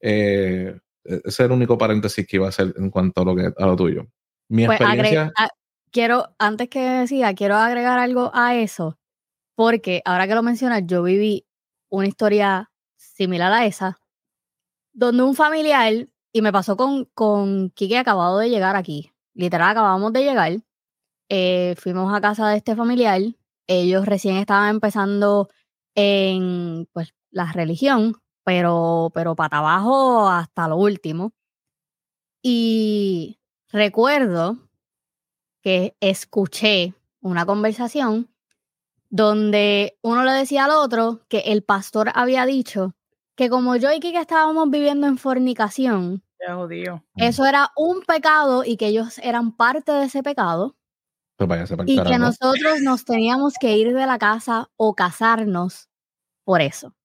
[0.01, 3.51] Eh, ese es el único paréntesis que iba a hacer en cuanto a lo, que,
[3.57, 4.05] a lo tuyo.
[4.49, 5.23] Mi Pues experiencia...
[5.23, 5.49] agre- a-
[5.91, 8.97] quiero, antes que siga, quiero agregar algo a eso,
[9.55, 11.45] porque ahora que lo mencionas, yo viví
[11.89, 13.99] una historia similar a esa,
[14.93, 20.23] donde un familiar, y me pasó con, con acabado de llegar aquí, literal acabamos de
[20.23, 20.57] llegar,
[21.29, 23.21] eh, fuimos a casa de este familiar,
[23.67, 25.49] ellos recién estaban empezando
[25.95, 31.33] en pues la religión, pero, pero para abajo hasta lo último.
[32.41, 33.39] Y
[33.71, 34.66] recuerdo
[35.61, 38.29] que escuché una conversación
[39.09, 42.95] donde uno le decía al otro que el pastor había dicho
[43.35, 46.23] que como yo y Kike estábamos viviendo en fornicación,
[47.15, 50.75] eso era un pecado y que ellos eran parte de ese pecado
[51.85, 55.87] y que nosotros nos teníamos que ir de la casa o casarnos
[56.43, 56.95] por eso.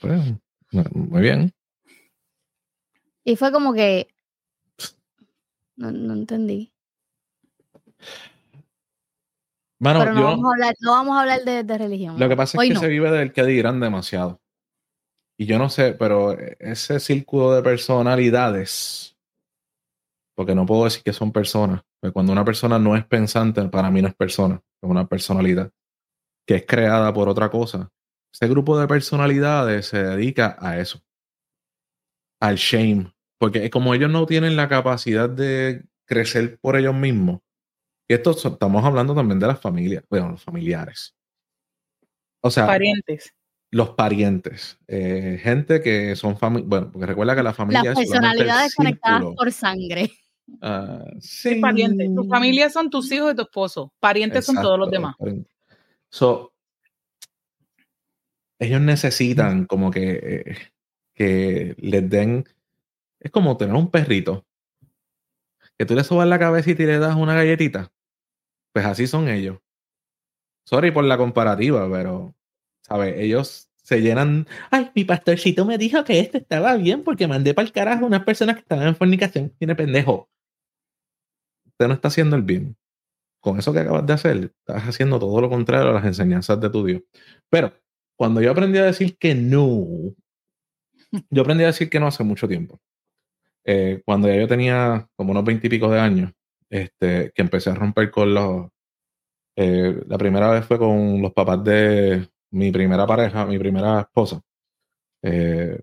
[0.00, 0.20] Pues,
[0.92, 1.54] muy bien.
[3.22, 4.08] Y fue como que
[5.76, 6.72] no, no entendí.
[9.80, 12.18] Mano, Pero no yo- vamos a hablar, no vamos a hablar de, de religión.
[12.18, 12.80] Lo que pasa es Hoy que no.
[12.80, 14.40] se vive del que dirán demasiado.
[15.38, 19.16] Y yo no sé, pero ese círculo de personalidades,
[20.36, 23.90] porque no puedo decir que son personas, porque cuando una persona no es pensante, para
[23.90, 25.70] mí no es persona, es una personalidad
[26.46, 27.90] que es creada por otra cosa.
[28.34, 31.00] Ese grupo de personalidades se dedica a eso,
[32.38, 37.40] al shame, porque como ellos no tienen la capacidad de crecer por ellos mismos,
[38.10, 41.14] y esto so- estamos hablando también de las familias, bueno, los familiares.
[42.42, 43.32] O sea, Parientes.
[43.70, 48.08] los parientes, eh, gente que son familia, bueno, porque recuerda que la familia Las es
[48.08, 50.10] personalidades conectadas por sangre.
[50.60, 52.12] Ah, Sí, parientes.
[52.12, 53.92] Tu familia son tus hijos y tu esposo.
[54.00, 55.46] Parientes son todos los Exacto, demás.
[56.08, 56.52] So,
[58.58, 60.56] ellos necesitan como que, eh,
[61.14, 62.44] que les den,
[63.20, 64.44] es como tener un perrito,
[65.78, 67.92] que tú le sobas la cabecita y le das una galletita,
[68.72, 69.58] pues así son ellos.
[70.64, 72.34] sorry por la comparativa, pero,
[72.82, 73.14] ¿sabes?
[73.18, 74.46] Ellos se llenan.
[74.70, 78.08] Ay, mi pastorcito me dijo que esto estaba bien porque mandé para el carajo a
[78.08, 79.50] unas personas que estaban en fornicación.
[79.58, 80.28] Tiene pendejo.
[81.66, 82.76] Usted no está haciendo el bien.
[83.40, 86.70] Con eso que acabas de hacer, estás haciendo todo lo contrario a las enseñanzas de
[86.70, 87.02] tu Dios.
[87.48, 87.72] Pero
[88.16, 90.14] cuando yo aprendí a decir que no,
[91.30, 92.78] yo aprendí a decir que no hace mucho tiempo.
[93.64, 96.32] Eh, cuando ya yo tenía como unos veintipico de años,
[96.70, 98.68] este, que empecé a romper con los...
[99.56, 104.40] Eh, la primera vez fue con los papás de mi primera pareja, mi primera esposa.
[105.22, 105.80] Eh,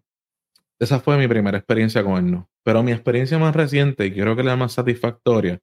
[0.80, 2.50] esa fue mi primera experiencia con él, no.
[2.63, 5.60] Pero mi experiencia más reciente, y creo que la más satisfactoria,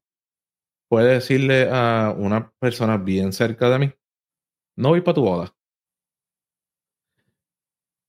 [0.88, 3.92] fue decirle a una persona bien cerca de mí,
[4.76, 5.54] no voy para tu boda.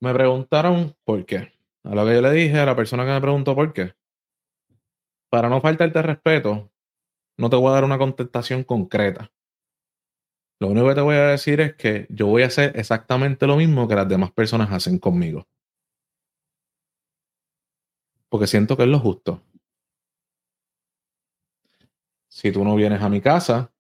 [0.01, 1.54] Me preguntaron por qué.
[1.84, 3.93] A lo que yo le dije a la persona que me preguntó por qué.
[5.30, 6.71] Para no faltarte respeto,
[7.38, 9.32] no te voy a dar una contestación concreta.
[10.60, 13.58] Lo único que te voy a decir es que yo voy a hacer exactamente lo
[13.58, 15.48] mismo que las demás personas hacen conmigo.
[18.30, 19.41] Porque siento que es lo justo.
[22.30, 23.71] Si tú no vienes a mi casa,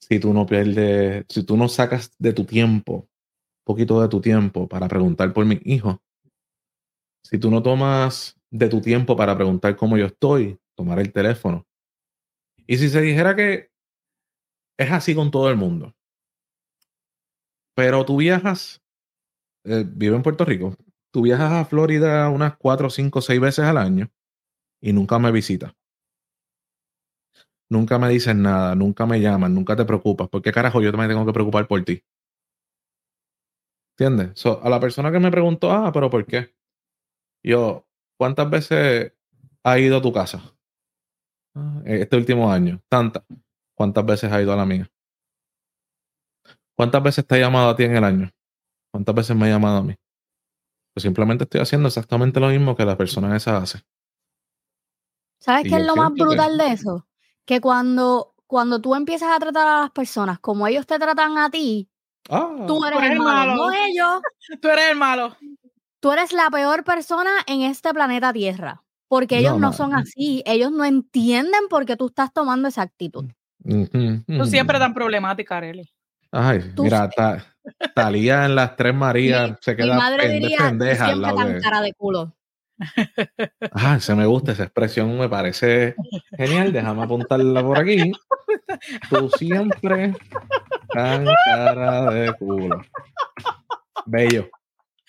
[0.00, 3.08] si tú no pierdes, si tú no sacas de tu tiempo,
[3.64, 6.02] poquito de tu tiempo para preguntar por mi hijo,
[7.22, 11.66] si tú no tomas de tu tiempo para preguntar cómo yo estoy, tomar el teléfono.
[12.70, 13.68] Y si se dijera que
[14.78, 15.92] es así con todo el mundo,
[17.74, 18.80] pero tú viajas,
[19.64, 20.76] eh, en Puerto Rico,
[21.10, 24.08] tú viajas a Florida unas cuatro, cinco, seis veces al año
[24.80, 25.74] y nunca me visitas.
[27.68, 30.28] Nunca me dicen nada, nunca me llaman, nunca te preocupas.
[30.28, 32.04] ¿Por qué carajo yo también tengo que preocupar por ti?
[33.98, 34.46] ¿Entiendes?
[34.46, 36.54] a la persona que me preguntó, ah, pero ¿por qué?
[37.42, 39.12] Yo, ¿cuántas veces
[39.64, 40.54] ha ido a tu casa?
[41.60, 42.80] Ah, este último año.
[42.88, 43.22] Tantas.
[43.74, 44.90] ¿Cuántas veces ha ido a la mía?
[46.76, 48.30] ¿Cuántas veces te ha llamado a ti en el año?
[48.90, 49.94] ¿Cuántas veces me ha llamado a mí?
[50.94, 53.80] Pues simplemente estoy haciendo exactamente lo mismo que la persona esa hace.
[55.38, 57.06] ¿Sabes qué es lo más brutal de eso?
[57.44, 61.50] Que cuando, cuando tú empiezas a tratar a las personas como ellos te tratan a
[61.50, 61.88] ti,
[62.28, 62.64] ah.
[62.66, 64.20] tú eres el malo, no ellos.
[64.60, 65.36] Tú eres el malo
[66.00, 68.82] tú eres la peor persona en este planeta Tierra.
[69.10, 70.40] Porque ellos no, son así.
[70.46, 73.24] Ellos no entienden por qué tú estás tomando esa actitud.
[73.60, 75.90] Tú siempre tan problemática, Arely.
[76.30, 77.10] Ay, mira,
[77.92, 81.92] Talía en las tres Marías se queda mi madre diría, pendeja siempre tan cara de
[81.92, 82.32] culo.
[83.72, 85.96] Ah, se me gusta esa expresión, me parece
[86.38, 86.72] genial.
[86.72, 88.12] Déjame apuntarla por aquí.
[89.10, 90.14] Tú siempre
[90.94, 92.80] tan cara de culo.
[94.06, 94.48] Bello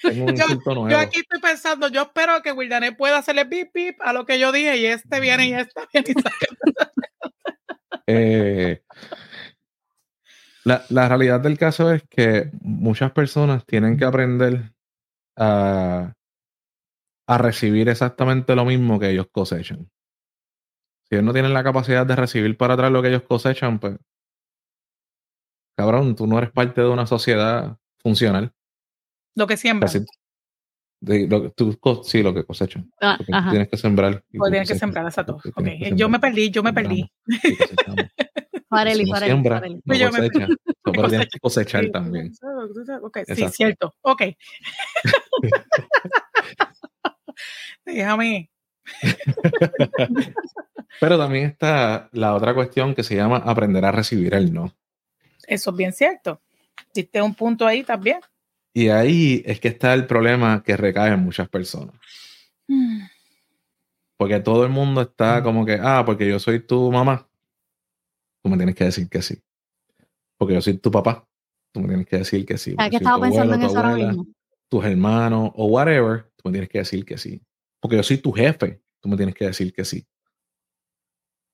[0.04, 4.40] yo, aquí estoy pensando, yo espero que Wildanet pueda hacerle pip pip a lo que
[4.40, 6.16] yo dije y este viene y este viene
[8.08, 8.82] eh,
[10.64, 14.74] la, la, realidad del caso es que muchas personas tienen que aprender
[15.36, 16.14] a,
[17.28, 19.90] a recibir exactamente lo mismo que ellos cosechan.
[21.04, 23.98] Si ellos no tienen la capacidad de recibir para atrás lo que ellos cosechan, pues,
[25.78, 28.54] cabrón, tú no eres parte de una sociedad funcional.
[29.36, 29.90] Lo que siembra.
[31.00, 32.84] De, lo, tú, sí, lo que cosecha.
[33.02, 33.18] Ah,
[33.50, 34.24] tienes que sembrar.
[34.32, 35.40] Pues tienes que sembrar, exacto.
[35.56, 35.94] Okay.
[35.96, 37.10] Yo me perdí, yo me perdí.
[38.70, 39.12] Fareli, no
[39.84, 40.00] pues
[40.84, 42.32] pero tienes que cosechar también.
[43.04, 43.96] Okay, sí, cierto.
[44.02, 44.24] Ok.
[47.86, 48.50] Déjame.
[51.00, 54.74] pero también está la otra cuestión que se llama aprender a recibir el no.
[55.48, 56.42] Eso es bien cierto.
[56.94, 58.20] Diste un punto ahí también.
[58.74, 61.96] Y ahí es que está el problema que recae en muchas personas.
[62.68, 63.02] Mm.
[64.18, 65.44] Porque todo el mundo está mm.
[65.44, 67.28] como que, ah, porque yo soy tu mamá,
[68.42, 69.42] tú me tienes que decir que sí.
[70.38, 71.28] Porque yo soy tu papá,
[71.72, 72.76] tú me tienes que decir que sí.
[72.90, 74.28] que estaba pensando en eso ahora mismo?
[74.70, 77.42] Tus hermanos o whatever, tú me tienes que decir que sí.
[77.80, 80.08] Porque yo soy tu jefe, tú me tienes que decir que sí.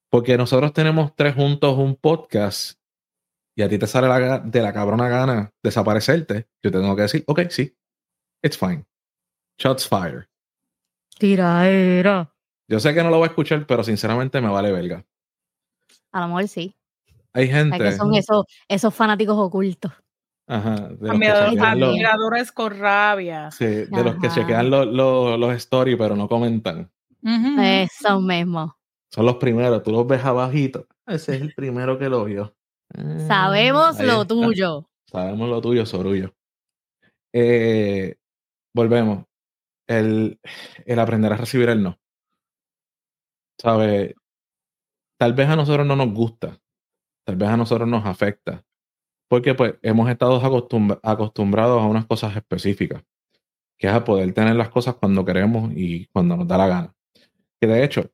[0.09, 2.76] Porque nosotros tenemos tres juntos un podcast
[3.57, 4.07] y a ti te sale
[4.43, 7.75] de la cabrona gana desaparecerte, yo te tengo que decir, ok, sí,
[8.43, 8.85] it's fine.
[9.57, 10.29] Shots fire.
[11.17, 12.31] Tiraera.
[12.69, 15.03] Yo sé que no lo voy a escuchar, pero sinceramente me vale verga.
[16.11, 16.75] A lo mejor sí.
[17.33, 17.79] Hay gente.
[17.79, 19.91] que son esos, esos fanáticos ocultos.
[20.45, 20.91] Ajá.
[21.09, 23.49] Admiradores con rabia.
[23.49, 26.91] Sí, de los que chequean los, los, stories, pero no comentan.
[27.23, 28.77] Eso mismo.
[29.09, 30.85] Son los primeros, tú los ves abajito.
[31.07, 32.56] Ese es el primero que lo vio.
[33.27, 34.89] Sabemos lo tuyo.
[35.05, 36.33] Sabemos lo tuyo, Sorullo.
[37.33, 38.15] Eh,
[38.73, 39.25] volvemos.
[39.87, 40.39] El,
[40.85, 41.97] el aprender a recibir el no.
[43.59, 44.15] ¿Sabe?
[45.17, 46.59] Tal vez a nosotros no nos gusta.
[47.25, 48.63] Tal vez a nosotros nos afecta.
[49.29, 50.41] Porque pues hemos estado
[51.03, 53.03] acostumbrados a unas cosas específicas,
[53.77, 56.95] que es a poder tener las cosas cuando queremos y cuando nos da la gana.
[57.59, 58.09] Que de hecho,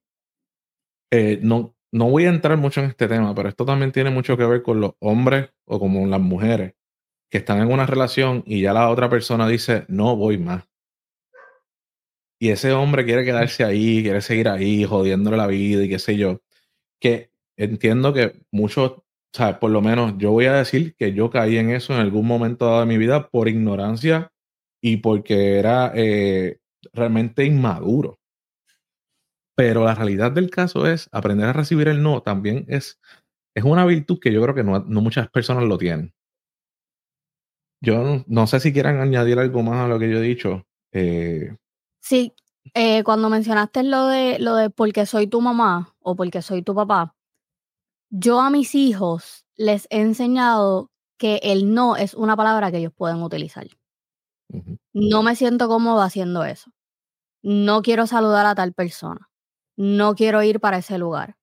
[1.11, 4.35] eh, no, no voy a entrar mucho en este tema, pero esto también tiene mucho
[4.35, 6.73] que ver con los hombres o como las mujeres
[7.29, 10.63] que están en una relación y ya la otra persona dice, no voy más.
[12.39, 16.17] Y ese hombre quiere quedarse ahí, quiere seguir ahí, jodiéndole la vida y qué sé
[16.17, 16.41] yo.
[16.99, 21.57] Que entiendo que muchos, sea, por lo menos yo voy a decir que yo caí
[21.57, 24.31] en eso en algún momento dado de mi vida por ignorancia
[24.81, 26.59] y porque era eh,
[26.91, 28.19] realmente inmaduro.
[29.55, 32.99] Pero la realidad del caso es, aprender a recibir el no también es,
[33.55, 36.13] es una virtud que yo creo que no, muchas personas lo tienen.
[37.81, 40.65] Yo no, sé si quieran añadir algo más a lo que yo he dicho.
[40.93, 41.55] Eh,
[42.01, 42.33] sí,
[42.73, 46.73] eh, cuando mencionaste lo de, lo de porque soy tu mamá o porque soy tu
[46.73, 47.15] papá,
[48.09, 52.93] yo a mis hijos les he enseñado que el no es una palabra que ellos
[52.95, 53.67] pueden utilizar.
[54.93, 56.71] No me siento cómodo haciendo eso.
[57.41, 59.29] No quiero saludar a tal persona
[59.75, 61.37] no quiero ir para ese lugar.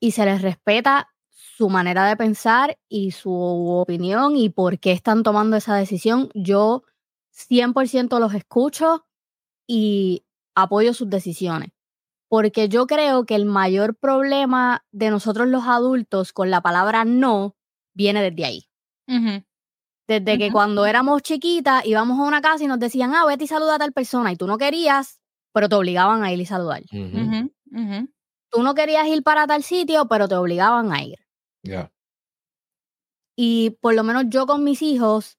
[0.00, 1.14] Y se les respeta
[1.56, 6.30] su manera de pensar y su opinión y por qué están tomando esa decisión.
[6.34, 6.82] Yo
[7.32, 9.06] 100% los escucho
[9.66, 11.70] y apoyo sus decisiones.
[12.28, 17.54] Porque yo creo que el mayor problema de nosotros los adultos con la palabra no
[17.94, 18.68] viene desde ahí.
[20.06, 23.46] Desde que cuando éramos chiquitas íbamos a una casa y nos decían, ah, vete y
[23.46, 25.20] saluda a tal persona y tú no querías,
[25.54, 26.82] pero te obligaban a ir y saludar.
[28.50, 31.20] Tú no querías ir para tal sitio, pero te obligaban a ir.
[31.62, 31.92] Ya.
[33.36, 35.38] Y por lo menos yo con mis hijos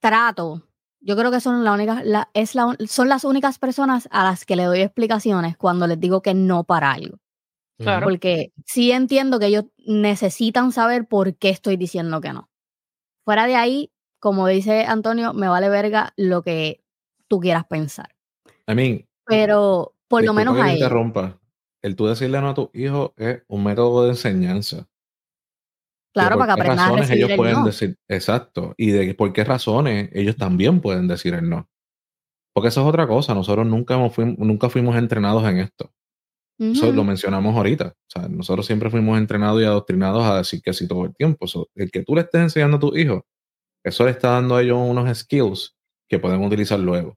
[0.00, 0.68] trato,
[1.00, 2.02] yo creo que son, la única,
[2.34, 6.20] es la, son las únicas personas a las que le doy explicaciones cuando les digo
[6.20, 7.18] que no para algo.
[7.78, 8.06] Claro.
[8.06, 12.50] Porque sí entiendo que ellos necesitan saber por qué estoy diciendo que no.
[13.24, 16.82] Fuera de ahí, como dice Antonio, me vale verga lo que
[17.28, 18.15] tú quieras pensar.
[18.68, 20.76] I mean, pero por lo menos a él.
[20.76, 21.38] interrumpa.
[21.82, 24.88] El tú decirle no a tu hijo es un método de enseñanza.
[26.12, 30.08] Claro, para que aprendan a recibir ellos pueden decir, exacto, y de por qué razones
[30.12, 31.68] ellos también pueden decir el no.
[32.54, 35.92] Porque eso es otra cosa, nosotros nunca, fuimos, nunca fuimos entrenados en esto.
[36.58, 37.88] Eso lo mencionamos ahorita.
[37.88, 41.44] O sea, nosotros siempre fuimos entrenados y adoctrinados a decir que sí todo el tiempo.
[41.74, 43.26] el que tú le estés enseñando a tu hijo,
[43.84, 45.76] eso le está dando a ellos unos skills
[46.08, 47.14] que pueden utilizar luego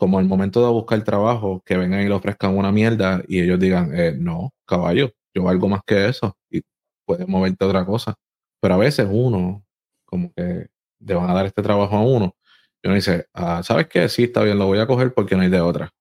[0.00, 3.60] como el momento de buscar trabajo, que vengan y le ofrezcan una mierda y ellos
[3.60, 6.62] digan, eh, no, caballo, yo valgo más que eso y
[7.04, 8.14] puedes moverte a otra cosa.
[8.62, 9.62] Pero a veces uno,
[10.06, 10.68] como que
[11.00, 12.34] le van a dar este trabajo a uno,
[12.82, 14.08] y uno dice, ah, ¿sabes qué?
[14.08, 15.92] Sí, está bien, lo voy a coger porque no hay de otra.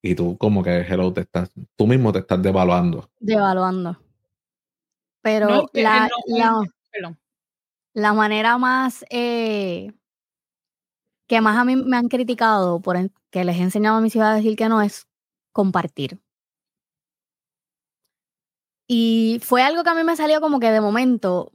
[0.00, 3.10] Y tú como que, hello, te estás, tú mismo te estás devaluando.
[3.18, 4.00] Devaluando.
[5.20, 6.08] Pero la,
[7.92, 9.04] la, manera más...
[9.10, 9.90] Eh,
[11.30, 12.96] que más a mí me han criticado por
[13.30, 15.06] que les he enseñado a mis hijos a decir que no es
[15.52, 16.20] compartir.
[18.88, 21.52] Y fue algo que a mí me salió como que de momento,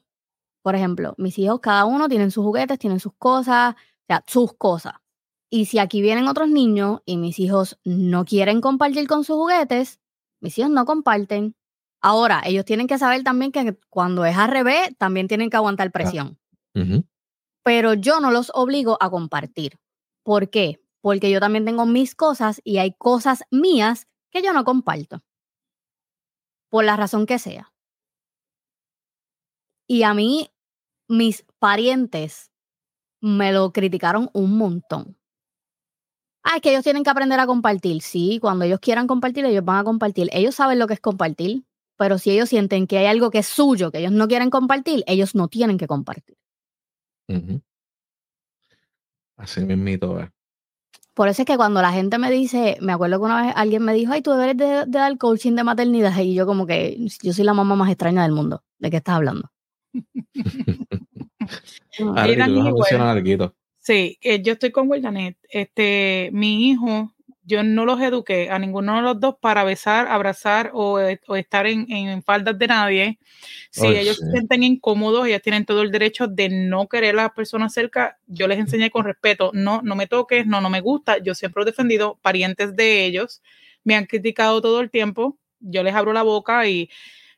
[0.61, 4.53] por ejemplo, mis hijos cada uno tienen sus juguetes, tienen sus cosas, o sea, sus
[4.53, 4.93] cosas.
[5.49, 9.99] Y si aquí vienen otros niños y mis hijos no quieren compartir con sus juguetes,
[10.39, 11.53] mis hijos no comparten.
[11.99, 15.91] Ahora, ellos tienen que saber también que cuando es al revés, también tienen que aguantar
[15.91, 16.39] presión
[17.65, 19.79] pero yo no los obligo a compartir.
[20.23, 20.79] ¿Por qué?
[21.01, 25.23] Porque yo también tengo mis cosas y hay cosas mías que yo no comparto.
[26.69, 27.73] Por la razón que sea.
[29.87, 30.51] Y a mí,
[31.07, 32.51] mis parientes
[33.19, 35.17] me lo criticaron un montón.
[36.43, 38.03] Ah, es que ellos tienen que aprender a compartir.
[38.03, 40.29] Sí, cuando ellos quieran compartir, ellos van a compartir.
[40.33, 41.65] Ellos saben lo que es compartir,
[41.97, 45.03] pero si ellos sienten que hay algo que es suyo, que ellos no quieren compartir,
[45.07, 46.37] ellos no tienen que compartir.
[49.37, 50.29] Así mismito es.
[51.13, 53.83] Por eso es que cuando la gente me dice, me acuerdo que una vez alguien
[53.83, 56.17] me dijo, ay, tú deberes de, dar coaching de maternidad.
[56.19, 58.63] Y yo como que, yo soy la mamá más extraña del mundo.
[58.79, 59.49] ¿De qué estás hablando?
[63.79, 65.37] Sí, eh, yo estoy con Wildanet.
[65.47, 67.14] Este, mi hijo
[67.45, 71.67] yo no los eduqué a ninguno de los dos para besar, abrazar o, eh, estar
[71.67, 73.19] en, faldas de nadie.
[73.69, 77.31] Si ellos se sienten incómodos, ellos tienen todo el derecho de no querer a las
[77.33, 78.17] personas cerca.
[78.25, 81.19] Yo les enseñé con respeto, no, no me toques, no, no me gusta.
[81.19, 83.43] Yo siempre he defendido parientes de ellos.
[83.83, 85.37] Me han criticado todo el tiempo.
[85.59, 86.89] Yo les abro la boca y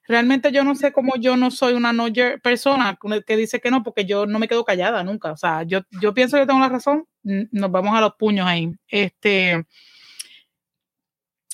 [0.07, 2.07] realmente yo no sé cómo yo no soy una no
[2.41, 5.33] persona que dice que no, porque yo no me quedo callada nunca.
[5.33, 7.05] O sea, yo, yo pienso que tengo la razón.
[7.23, 8.71] Nos vamos a los puños ahí.
[8.87, 9.65] Este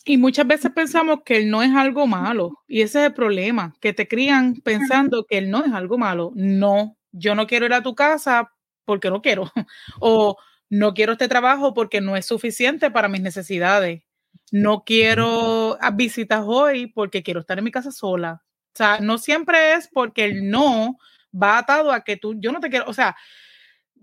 [0.06, 2.62] Y muchas veces pensamos que el no es algo malo.
[2.68, 6.32] Y ese es el problema, que te crían pensando que el no es algo malo.
[6.36, 8.52] No, yo no quiero ir a tu casa
[8.86, 9.52] porque no quiero.
[10.00, 10.38] o
[10.70, 14.04] no quiero este trabajo porque no es suficiente para mis necesidades.
[14.52, 18.44] No quiero visitas hoy porque quiero estar en mi casa sola.
[18.74, 20.98] O sea, no siempre es porque el no
[21.34, 23.16] va atado a que tú, yo no te quiero, o sea,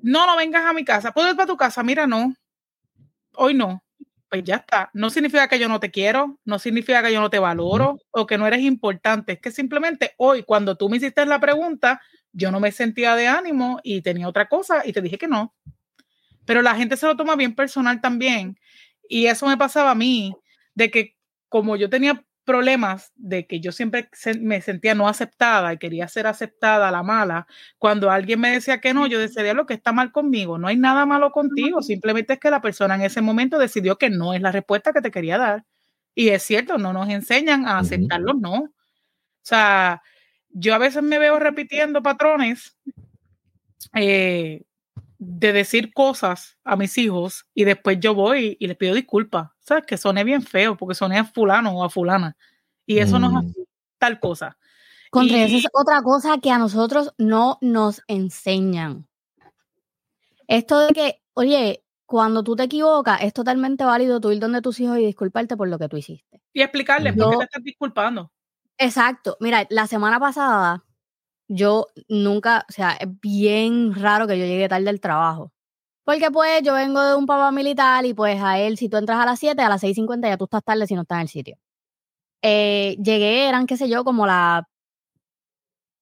[0.03, 2.34] no, no vengas a mi casa, puedo ir para tu casa, mira, no,
[3.34, 3.82] hoy no,
[4.31, 4.91] pues ya está.
[4.95, 8.26] No significa que yo no te quiero, no significa que yo no te valoro o
[8.26, 12.01] que no eres importante, es que simplemente hoy, cuando tú me hiciste la pregunta,
[12.33, 15.55] yo no me sentía de ánimo y tenía otra cosa y te dije que no.
[16.47, 18.57] Pero la gente se lo toma bien personal también.
[19.09, 20.33] Y eso me pasaba a mí,
[20.74, 21.16] de que
[21.49, 24.09] como yo tenía problemas de que yo siempre
[24.41, 27.47] me sentía no aceptada y quería ser aceptada a la mala,
[27.78, 30.76] cuando alguien me decía que no, yo decía, lo que está mal conmigo, no hay
[30.76, 34.41] nada malo contigo, simplemente es que la persona en ese momento decidió que no es
[34.43, 35.64] la respuesta que te quería dar.
[36.14, 38.53] Y es cierto, no nos enseñan a aceptar los no.
[38.53, 38.72] O
[39.43, 40.03] sea,
[40.51, 42.76] yo a veces me veo repitiendo patrones
[43.95, 44.62] eh,
[45.23, 49.85] de decir cosas a mis hijos y después yo voy y les pido disculpas, ¿sabes?
[49.87, 52.39] Que soné bien feo porque soné a fulano o a fulana.
[52.87, 53.53] Y eso no es mm.
[53.99, 54.57] tal cosa.
[55.11, 59.07] Contra y, es otra cosa que a nosotros no nos enseñan.
[60.49, 64.81] Esto de que, oye, cuando tú te equivocas, es totalmente válido tú ir donde tus
[64.81, 66.41] hijos y disculparte por lo que tú hiciste.
[66.55, 68.33] Y explicarles por qué te estás disculpando.
[68.79, 69.37] Exacto.
[69.39, 70.83] Mira, la semana pasada
[71.51, 75.53] yo nunca, o sea, es bien raro que yo llegue tarde al trabajo.
[76.05, 79.18] Porque pues yo vengo de un papá militar y pues a él, si tú entras
[79.20, 81.28] a las 7, a las 6.50 ya tú estás tarde si no estás en el
[81.28, 81.59] sitio.
[82.42, 84.64] Eh, llegué, eran, qué sé yo, como las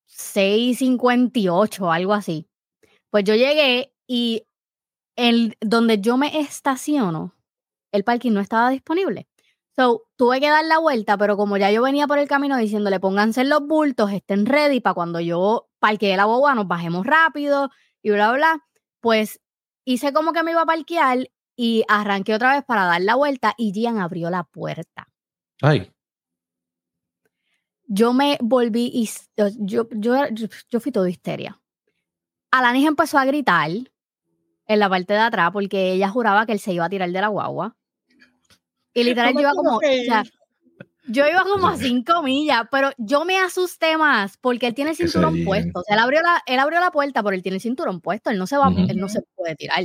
[0.09, 2.47] 6.58, algo así.
[3.11, 4.45] Pues yo llegué y
[5.17, 7.35] el, donde yo me estaciono,
[7.93, 9.29] el parking no estaba disponible.
[9.79, 12.99] So, tuve que dar la vuelta, pero como ya yo venía por el camino diciéndole
[12.99, 17.71] pónganse los bultos, estén ready para cuando yo parquee la boba, nos bajemos rápido
[18.03, 18.67] y bla, bla,
[18.99, 19.41] pues
[19.85, 23.55] hice como que me iba a parquear y arranqué otra vez para dar la vuelta
[23.57, 25.07] y Gian abrió la puerta.
[25.63, 25.93] Ay.
[27.85, 31.61] Yo me volví y yo, yo, yo, fui todo histeria.
[32.51, 36.73] Alanis empezó a gritar en la parte de atrás porque ella juraba que él se
[36.73, 37.78] iba a tirar de la guagua.
[38.99, 40.25] Y literal yo iba como, o sea,
[41.09, 44.97] yo iba como a cinco millas, pero yo me asusté más porque él tiene el
[44.97, 45.81] cinturón puesto.
[45.81, 48.31] O sea, él abrió, la, él abrió la puerta, pero él tiene el cinturón puesto,
[48.31, 49.85] él no se va, él no se puede tirar.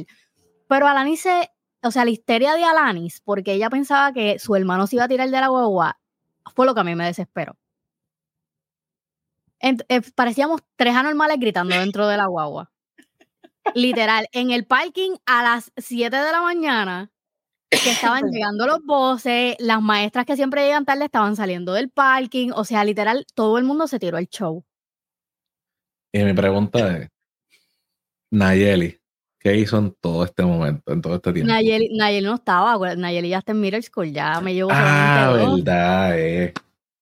[0.67, 1.49] Pero Alanis se,
[1.83, 5.07] o sea, la histeria de Alanis, porque ella pensaba que su hermano se iba a
[5.07, 5.99] tirar de la guagua,
[6.55, 7.55] fue lo que a mí me desesperó.
[9.59, 12.69] Eh, parecíamos tres anormales gritando dentro de la guagua.
[13.75, 17.12] Literal, en el parking a las 7 de la mañana,
[17.81, 22.51] que estaban llegando los voces, las maestras que siempre llegan tarde estaban saliendo del parking,
[22.53, 24.63] o sea, literal, todo el mundo se tiró el show.
[26.11, 27.09] Y mi pregunta es,
[28.31, 28.99] Nayeli,
[29.39, 31.51] ¿qué hizo en todo este momento, en todo este tiempo?
[31.51, 36.19] Nayeli, Nayeli no estaba, Nayeli ya está en middle school, ya me llevo Ah, verdad,
[36.19, 36.53] eh.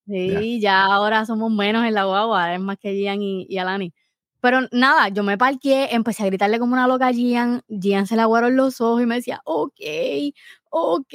[0.08, 0.86] Sí, ya.
[0.86, 3.94] ahora somos menos en la guagua, es más que Gian y, y Alani.
[4.42, 7.62] Pero nada, yo me parqué, empecé a gritarle como una loca a Gian.
[7.70, 9.80] Gian se le aguaron los ojos y me decía, ok,
[10.72, 11.14] ok.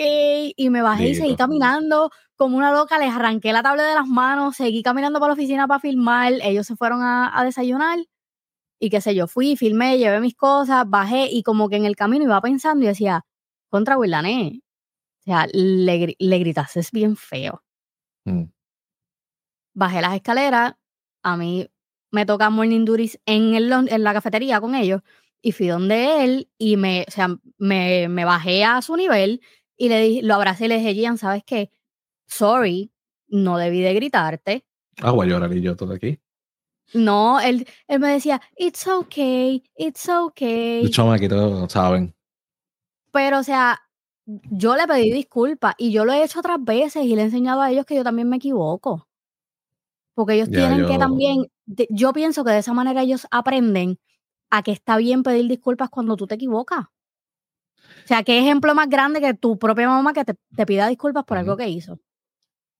[0.57, 2.99] Y me bajé y seguí caminando como una loca.
[2.99, 6.35] Les arranqué la tabla de las manos, seguí caminando para la oficina para filmar.
[6.43, 7.99] Ellos se fueron a, desayunar.
[8.79, 11.97] Y qué sé yo, fui, filmé, llevé mis cosas, bajé y como que en el
[11.97, 13.25] camino iba pensando y decía,
[13.71, 14.63] contra Willané.
[15.21, 17.63] O sea, le, le gritaste es bien feo.
[18.25, 18.45] Mm.
[19.75, 20.75] Bajé las escaleras,
[21.23, 21.69] a mí
[22.17, 25.03] me toca Morning Duties en, el, en la cafetería con ellos
[25.43, 29.43] y fui donde él y me, o sea, me, me bajé a su nivel
[29.77, 31.71] y le dije, lo abracé y le dije, Gian, ¿sabes qué?
[32.27, 32.91] Sorry,
[33.29, 34.65] no debí de gritarte.
[35.03, 36.19] Ah, voy a llorar y yo todo aquí.
[36.95, 40.85] No, él, él me decía, it's okay, it's okay.
[40.85, 42.15] Los aquí todos saben.
[43.13, 43.79] Pero, o sea,
[44.25, 47.61] yo le pedí disculpas y yo lo he hecho otras veces y le he enseñado
[47.61, 49.07] a ellos que yo también me equivoco.
[50.17, 51.47] Porque ellos tienen que también,
[51.91, 53.99] yo pienso que de esa manera ellos aprenden
[54.49, 56.87] a que está bien pedir disculpas cuando tú te equivocas.
[56.87, 61.37] O sea, qué ejemplo más grande que tu propia mamá que te, pida disculpas por
[61.37, 62.01] algo que hizo.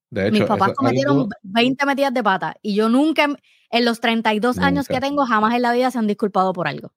[0.09, 3.27] De hecho, Mis papás cometieron 20 metidas de pata y yo nunca,
[3.69, 6.91] en los 32 años que tengo, jamás en la vida se han disculpado por algo.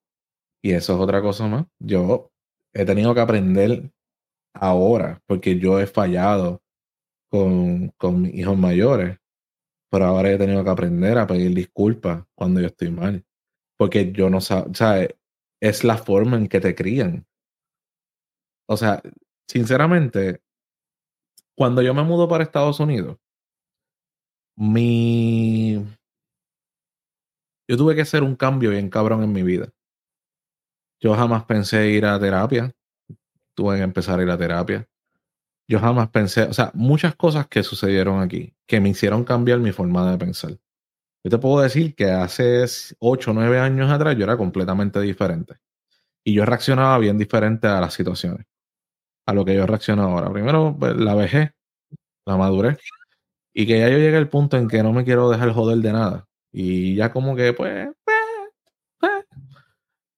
[0.63, 1.67] Y eso es otra cosa más.
[1.79, 2.31] Yo
[2.73, 3.91] he tenido que aprender
[4.55, 6.63] ahora porque yo he fallado
[7.29, 9.20] con, con mis hijos mayores
[9.91, 13.25] pero ahora he tenido que aprender a pedir disculpas cuando yo estoy mal.
[13.77, 14.65] Porque yo no o sea,
[15.61, 17.27] es la forma en que te crían.
[18.69, 19.03] O sea,
[19.49, 20.41] sinceramente,
[21.57, 23.19] cuando yo me mudo para Estados Unidos,
[24.57, 25.77] mi...
[27.69, 29.73] Yo tuve que hacer un cambio bien cabrón en mi vida.
[31.01, 32.73] Yo jamás pensé ir a terapia.
[33.55, 34.90] Tuve que empezar a ir a terapia.
[35.71, 39.71] Yo jamás pensé, o sea, muchas cosas que sucedieron aquí que me hicieron cambiar mi
[39.71, 40.51] forma de pensar.
[41.23, 42.65] Yo te puedo decir que hace
[42.99, 45.59] 8 o 9 años atrás yo era completamente diferente.
[46.25, 48.47] Y yo reaccionaba bien diferente a las situaciones,
[49.27, 50.33] a lo que yo reacciono ahora.
[50.33, 51.53] Primero, pues, la vejez,
[52.27, 52.79] la madurez,
[53.55, 55.93] y que ya yo llegué al punto en que no me quiero dejar joder de
[55.93, 56.27] nada.
[56.51, 58.19] Y ya como que, pues, pues,
[58.99, 59.25] pues.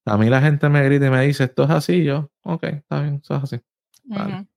[0.05, 3.01] a mí la gente me grita y me dice, esto es así, yo, ok, está
[3.03, 3.61] bien, esto es así.
[4.05, 4.47] Vale.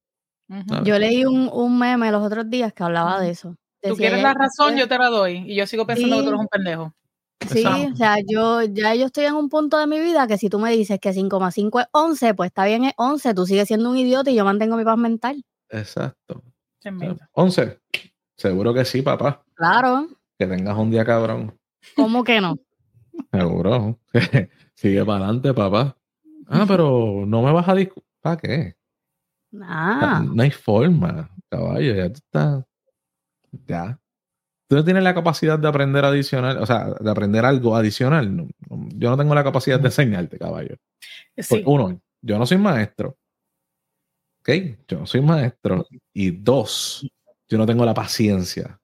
[0.85, 3.57] Yo leí un, un, meme los otros días que hablaba de eso.
[3.83, 5.45] Tú quieres la razón, yo te la doy.
[5.47, 6.95] Y yo sigo pensando que tú eres un pendejo.
[7.49, 10.49] Sí, o sea, yo ya yo estoy en un punto de mi vida que si
[10.49, 13.91] tú me dices que 5,5 es 11, pues está bien, es 11, tú sigues siendo
[13.91, 15.45] un idiota y yo mantengo mi paz mental.
[15.69, 16.43] Exacto.
[17.33, 17.81] 11.
[18.37, 19.45] Seguro que sí, papá.
[19.55, 20.09] Claro.
[20.39, 21.59] Que tengas un día cabrón.
[21.95, 22.59] ¿Cómo que no?
[23.33, 23.99] Seguro.
[24.75, 25.97] Sigue para adelante, papá.
[26.49, 28.05] Ah, pero no me vas a discutir.
[28.21, 28.76] ¿Para qué?
[29.61, 30.25] Ah.
[30.25, 31.95] No hay forma, caballo.
[31.95, 32.65] Ya tú estás.
[33.67, 33.99] Ya.
[34.69, 38.49] Tú no tienes la capacidad de aprender adicional, o sea, de aprender algo adicional.
[38.95, 40.77] yo no tengo la capacidad de enseñarte, caballo.
[41.37, 41.63] Sí.
[41.65, 43.17] uno, yo no soy maestro.
[44.41, 44.51] ¿Ok?
[44.89, 45.87] Yo no soy maestro.
[46.13, 47.07] Y dos,
[47.49, 48.81] yo no tengo la paciencia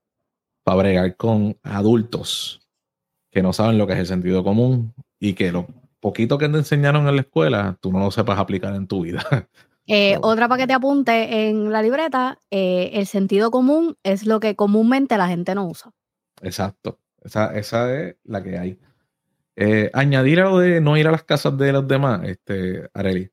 [0.64, 2.60] para bregar con adultos
[3.32, 5.66] que no saben lo que es el sentido común y que lo
[6.00, 9.24] poquito que te enseñaron en la escuela, tú no lo sepas aplicar en tu vida.
[9.86, 14.40] Eh, otra para que te apunte en la libreta, eh, el sentido común es lo
[14.40, 15.92] que comúnmente la gente no usa.
[16.40, 18.78] Exacto, esa, esa es la que hay.
[19.56, 23.30] Eh, añadir algo de no ir a las casas de los demás, este, Areli.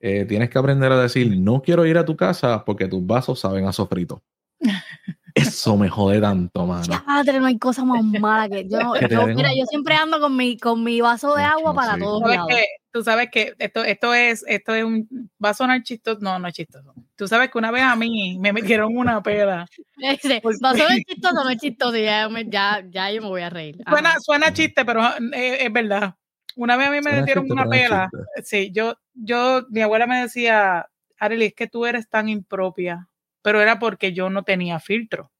[0.00, 3.66] tienes que aprender a decir, no quiero ir a tu casa porque tus vasos saben
[3.66, 4.22] a sofrito.
[5.34, 7.02] Eso me jode tanto, mano.
[7.06, 8.78] Madre, no hay cosa más mala que yo.
[9.08, 12.48] yo mira, yo siempre ando con mi, con mi vaso de agua para todos lados.
[12.96, 16.48] Tú sabes que esto, esto es, esto es un, va a sonar chistoso, no, no
[16.48, 16.94] es chistoso.
[17.14, 19.66] Tú sabes que una vez a mí me metieron una peda.
[20.64, 23.78] va a sonar chistoso, no es chistoso, ya, ya, ya yo me voy a reír.
[23.88, 26.14] Suena, suena chiste, pero es, es, verdad.
[26.56, 28.08] Una vez a mí me metieron una peda.
[28.42, 30.88] Sí, yo, yo, mi abuela me decía,
[31.18, 33.08] Arely, es que tú eres tan impropia
[33.46, 35.30] pero era porque yo no tenía filtro.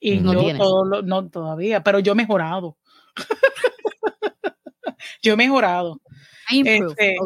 [0.00, 2.76] Y no yo todo no todavía, pero yo he mejorado.
[5.22, 6.00] yo he mejorado.
[6.50, 7.16] Este,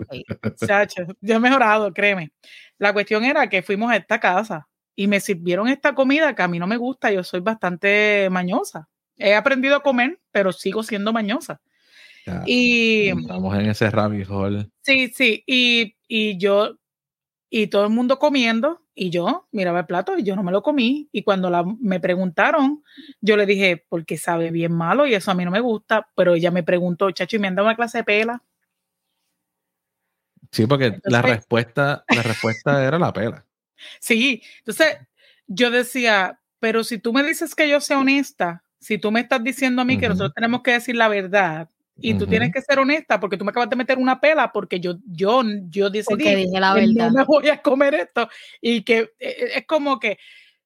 [1.20, 2.32] yo he mejorado, créeme.
[2.78, 6.48] La cuestión era que fuimos a esta casa y me sirvieron esta comida que a
[6.48, 8.88] mí no me gusta, yo soy bastante mañosa.
[9.16, 11.60] He aprendido a comer, pero sigo siendo mañosa.
[12.46, 14.28] y estamos en ese rabbit
[14.82, 16.76] Sí, sí, y, y yo
[17.50, 20.62] y todo el mundo comiendo y yo miraba el plato y yo no me lo
[20.62, 21.08] comí.
[21.10, 22.82] Y cuando la, me preguntaron,
[23.20, 26.34] yo le dije, porque sabe bien malo y eso a mí no me gusta, pero
[26.34, 28.42] ella me preguntó, chacho, ¿y me han dado una clase de pela?
[30.52, 33.44] Sí, porque la respuesta, la respuesta era la pela.
[34.00, 34.98] Sí, entonces
[35.46, 39.42] yo decía, pero si tú me dices que yo sea honesta, si tú me estás
[39.42, 41.68] diciendo a mí que nosotros tenemos que decir la verdad,
[42.02, 44.80] y tú tienes que ser honesta porque tú me acabas de meter una pela porque
[44.80, 47.10] yo, yo, yo decidí dije la verdad.
[47.10, 48.28] no me voy a comer esto
[48.60, 50.18] y que eh, eh, es como que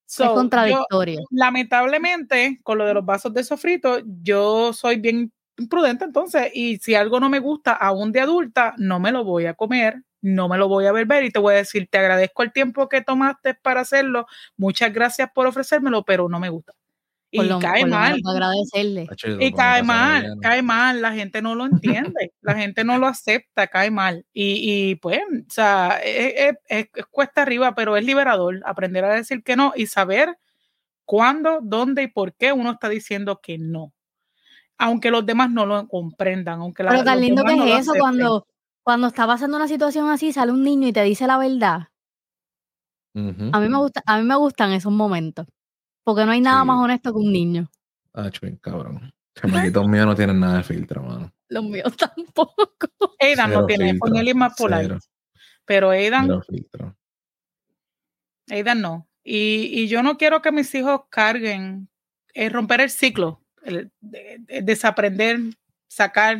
[0.06, 1.20] es contradictorio.
[1.30, 6.94] lamentablemente, con lo de los vasos de sofrito, yo soy bien imprudente entonces y si
[6.94, 10.58] algo no me gusta aún de adulta, no me lo voy a comer, no me
[10.58, 13.54] lo voy a beber y te voy a decir, te agradezco el tiempo que tomaste
[13.54, 14.26] para hacerlo,
[14.56, 16.72] muchas gracias por ofrecérmelo, pero no me gusta.
[17.34, 18.20] Y cae mal.
[18.24, 19.08] Agradecerle.
[19.40, 23.66] Y cae mal, cae mal, la gente no lo entiende, la gente no lo acepta,
[23.66, 24.24] cae mal.
[24.32, 29.42] Y, y pues, o sea, es, es, cuesta arriba, pero es liberador aprender a decir
[29.42, 30.38] que no y saber
[31.04, 33.92] cuándo, dónde y por qué uno está diciendo que no.
[34.78, 38.46] Aunque los demás no lo comprendan, aunque Pero tan lindo que es eso cuando,
[38.82, 41.88] cuando está pasando una situación así, sale un niño y te dice la verdad.
[43.16, 45.46] A mí me gusta, a mí me gustan esos momentos.
[46.02, 47.70] Porque no hay nada más honesto que un niño.
[48.12, 49.12] Ah, bien, cabrón.
[49.34, 51.32] Chamaquitos míos no tienen nada de filtro, mano.
[51.48, 52.54] Los míos tampoco.
[53.20, 54.98] Aidan no tiene, con y más polar.
[55.64, 56.28] Pero Aidan.
[58.50, 59.08] Aidan no.
[59.24, 61.88] Y, y, yo no quiero que mis hijos carguen,
[62.34, 63.90] es romper el ciclo, el,
[64.62, 65.38] desaprender,
[65.88, 66.38] sacar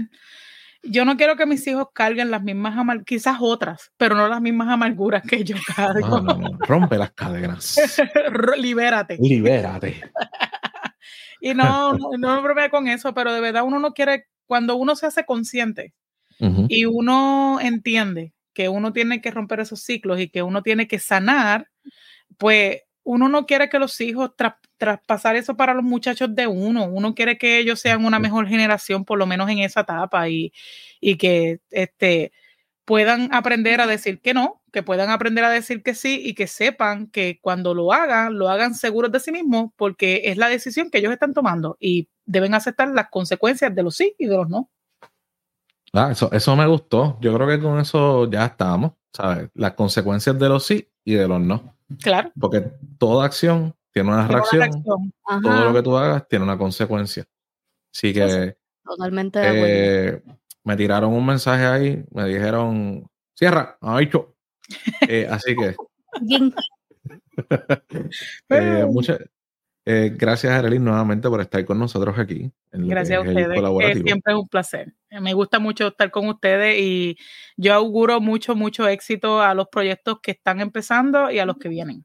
[0.87, 4.41] yo no quiero que mis hijos carguen las mismas amarguras, quizás otras, pero no las
[4.41, 6.21] mismas amarguras que yo cargo.
[6.21, 7.77] No, no, Rompe las cadenas.
[8.59, 9.17] Libérate.
[9.19, 10.03] Libérate.
[11.41, 14.95] y no, no, me bromea con eso, pero de verdad uno no quiere, cuando uno
[14.97, 15.95] se hace consciente
[16.69, 20.99] y uno entiende que uno tiene que romper esos ciclos y que uno tiene que
[20.99, 21.69] sanar,
[22.37, 24.33] pues uno no quiere que los hijos
[24.79, 26.87] traspasar eso para los muchachos de uno.
[26.87, 30.53] Uno quiere que ellos sean una mejor generación, por lo menos en esa etapa, y,
[31.01, 32.33] y que este,
[32.85, 36.47] puedan aprender a decir que no, que puedan aprender a decir que sí y que
[36.47, 40.91] sepan que cuando lo hagan, lo hagan seguros de sí mismos, porque es la decisión
[40.91, 44.49] que ellos están tomando y deben aceptar las consecuencias de los sí y de los
[44.49, 44.71] no.
[45.93, 47.19] Ah, eso, eso me gustó.
[47.21, 49.49] Yo creo que con eso ya estamos, ¿sabes?
[49.55, 51.77] Las consecuencias de los sí y de los no.
[52.03, 52.33] Claro.
[52.39, 54.83] Porque toda acción tiene una reacción.
[54.83, 57.25] Todo lo que tú hagas tiene una consecuencia.
[57.95, 58.57] Así que.
[58.85, 59.67] Totalmente de acuerdo.
[59.67, 60.23] Eh,
[60.65, 64.35] me tiraron un mensaje ahí, me dijeron, cierra, ha dicho.
[65.09, 65.77] Eh, así que.
[68.49, 69.19] eh, muchas,
[69.87, 72.51] eh, gracias, Arely, nuevamente por estar con nosotros aquí.
[72.73, 74.03] gracias a ustedes.
[74.03, 74.95] siempre es un placer.
[75.21, 77.17] Me gusta mucho estar con ustedes y
[77.57, 81.69] yo auguro mucho, mucho éxito a los proyectos que están empezando y a los que
[81.69, 82.05] vienen.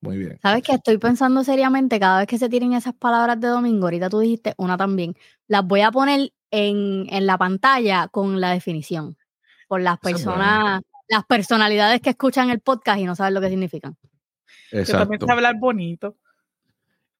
[0.00, 0.38] Muy bien.
[0.40, 4.08] Sabes que estoy pensando seriamente cada vez que se tiren esas palabras de domingo, ahorita
[4.08, 5.14] tú dijiste una también,
[5.46, 9.18] las voy a poner en, en la pantalla con la definición,
[9.66, 13.96] por las personas, las personalidades que escuchan el podcast y no saben lo que significan.
[14.70, 15.08] Exacto.
[15.08, 16.16] También hablar bonito.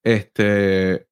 [0.03, 1.07] Este,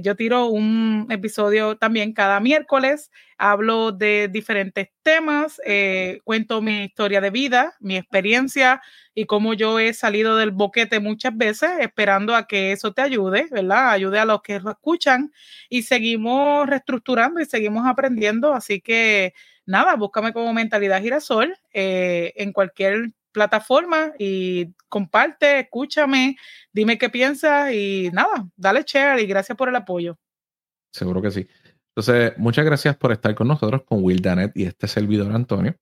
[0.02, 7.20] yo tiro un episodio también cada miércoles, hablo de diferentes temas, eh, cuento mi historia
[7.20, 8.82] de vida, mi experiencia
[9.14, 13.46] y cómo yo he salido del boquete muchas veces, esperando a que eso te ayude,
[13.50, 13.90] ¿verdad?
[13.92, 15.32] Ayude a los que lo escuchan
[15.68, 18.52] y seguimos reestructurando y seguimos aprendiendo.
[18.54, 19.32] Así que
[19.66, 26.36] nada, búscame como Mentalidad Girasol eh, en cualquier plataforma y comparte, escúchame,
[26.72, 30.18] dime qué piensas y nada, dale share y gracias por el apoyo.
[30.92, 31.46] Seguro que sí.
[31.94, 35.76] Entonces, muchas gracias por estar con nosotros, con Will Danet y este servidor Antonio.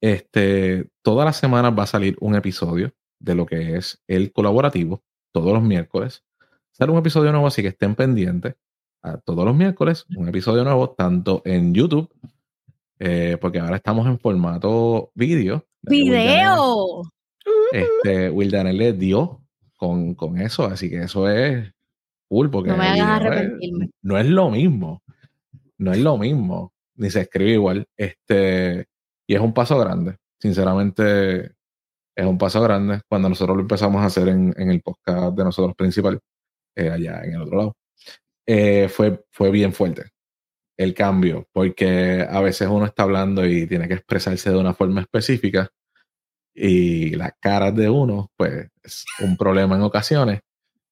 [0.00, 5.02] Este, todas las semanas va a salir un episodio de lo que es el colaborativo,
[5.32, 6.24] todos los miércoles.
[6.70, 8.54] Sale un episodio nuevo, así que estén pendientes.
[9.02, 12.10] A todos los miércoles, un episodio nuevo, tanto en YouTube,
[12.98, 17.02] eh, porque ahora estamos en formato vídeo ¡Video!
[17.72, 19.42] este, Will Daniel le dio
[19.76, 21.70] con, con, eso, así que eso es
[22.28, 23.90] cool, porque no, me hagas arrepentirme.
[24.02, 25.02] no es lo mismo,
[25.78, 28.86] no es lo mismo, ni se escribe igual, este,
[29.26, 31.52] y es un paso grande, sinceramente
[32.16, 35.44] es un paso grande cuando nosotros lo empezamos a hacer en, en el podcast de
[35.44, 36.18] nosotros principal,
[36.74, 37.76] eh, allá en el otro lado,
[38.46, 40.10] eh, fue, fue bien fuerte
[40.76, 45.00] el cambio, porque a veces uno está hablando y tiene que expresarse de una forma
[45.00, 45.68] específica
[46.60, 50.40] y las caras de uno, pues es un problema en ocasiones.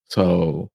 [0.05, 0.71] So,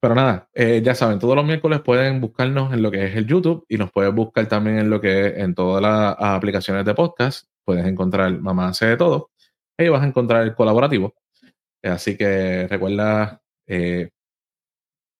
[0.00, 3.26] pero nada, eh, ya saben, todos los miércoles pueden buscarnos en lo que es el
[3.26, 6.94] YouTube y nos pueden buscar también en lo que es en todas las aplicaciones de
[6.94, 7.48] podcast.
[7.64, 9.30] Puedes encontrar Mamá hace de todo.
[9.78, 11.14] Ahí vas a encontrar el colaborativo.
[11.82, 14.10] Así que recuerda eh,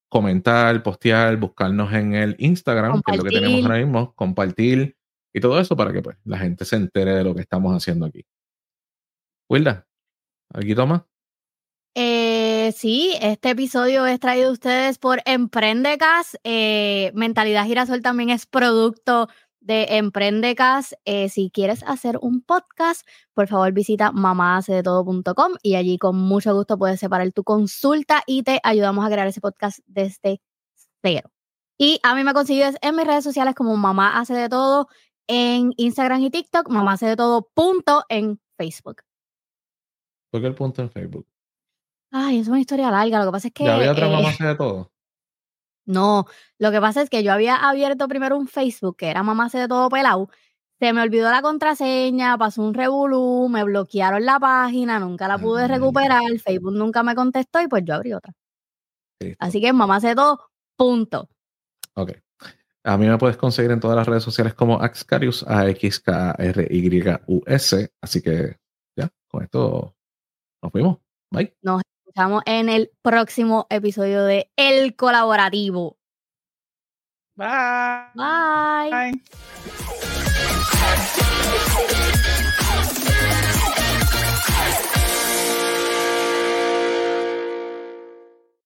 [0.09, 4.97] comentar, postear, buscarnos en el Instagram, que es lo que tenemos ahora mismo, compartir
[5.33, 8.07] y todo eso para que pues, la gente se entere de lo que estamos haciendo
[8.07, 8.25] aquí.
[9.49, 9.87] Wilda,
[10.53, 11.07] ¿aquí toma?
[11.95, 16.39] Eh, sí, este episodio es traído a ustedes por Emprendecas.
[16.45, 19.29] Eh, Mentalidad Girasol también es producto
[19.61, 20.97] de Emprendecas.
[21.05, 26.77] Eh, si quieres hacer un podcast, por favor visita mamacedetodo.com y allí con mucho gusto
[26.77, 30.43] puedes separar tu consulta y te ayudamos a crear ese podcast desde
[31.03, 31.31] cero.
[31.79, 34.89] Y a mí me consigues en mis redes sociales como Mamá Hace de Todo
[35.29, 39.06] en Instagram y TikTok, Mamá Hace de Todo punto en Facebook.
[40.37, 41.27] ¿Por qué el punto en Facebook?
[42.13, 43.21] Ay, es una historia larga.
[43.21, 43.65] Lo que pasa es que.
[43.65, 44.93] ¿Ya había otra Mamá Hace de Todo?
[45.87, 46.27] No,
[46.59, 49.69] lo que pasa es que yo había abierto primero un Facebook que era mamá de
[49.69, 50.29] todo pelado.
[50.81, 55.69] Se me olvidó la contraseña, pasó un revolú, me bloquearon la página, nunca la pude
[55.69, 58.35] recuperar, Facebook nunca me contestó y pues yo abrí otra.
[59.39, 61.29] Así que mamá de todo, punto.
[61.95, 62.15] Ok.
[62.83, 66.35] A mí me puedes conseguir en todas las redes sociales como Axcarius, A X K
[66.37, 67.93] R Y U S.
[68.01, 68.57] Así que
[68.97, 69.96] ya, con esto
[70.67, 70.99] nos fuimos.
[71.31, 71.55] Bye.
[71.63, 75.97] Nos estamos en el próximo episodio de El Colaborativo.
[77.37, 77.47] Bye.
[78.15, 78.91] Bye.
[78.91, 79.23] Bye.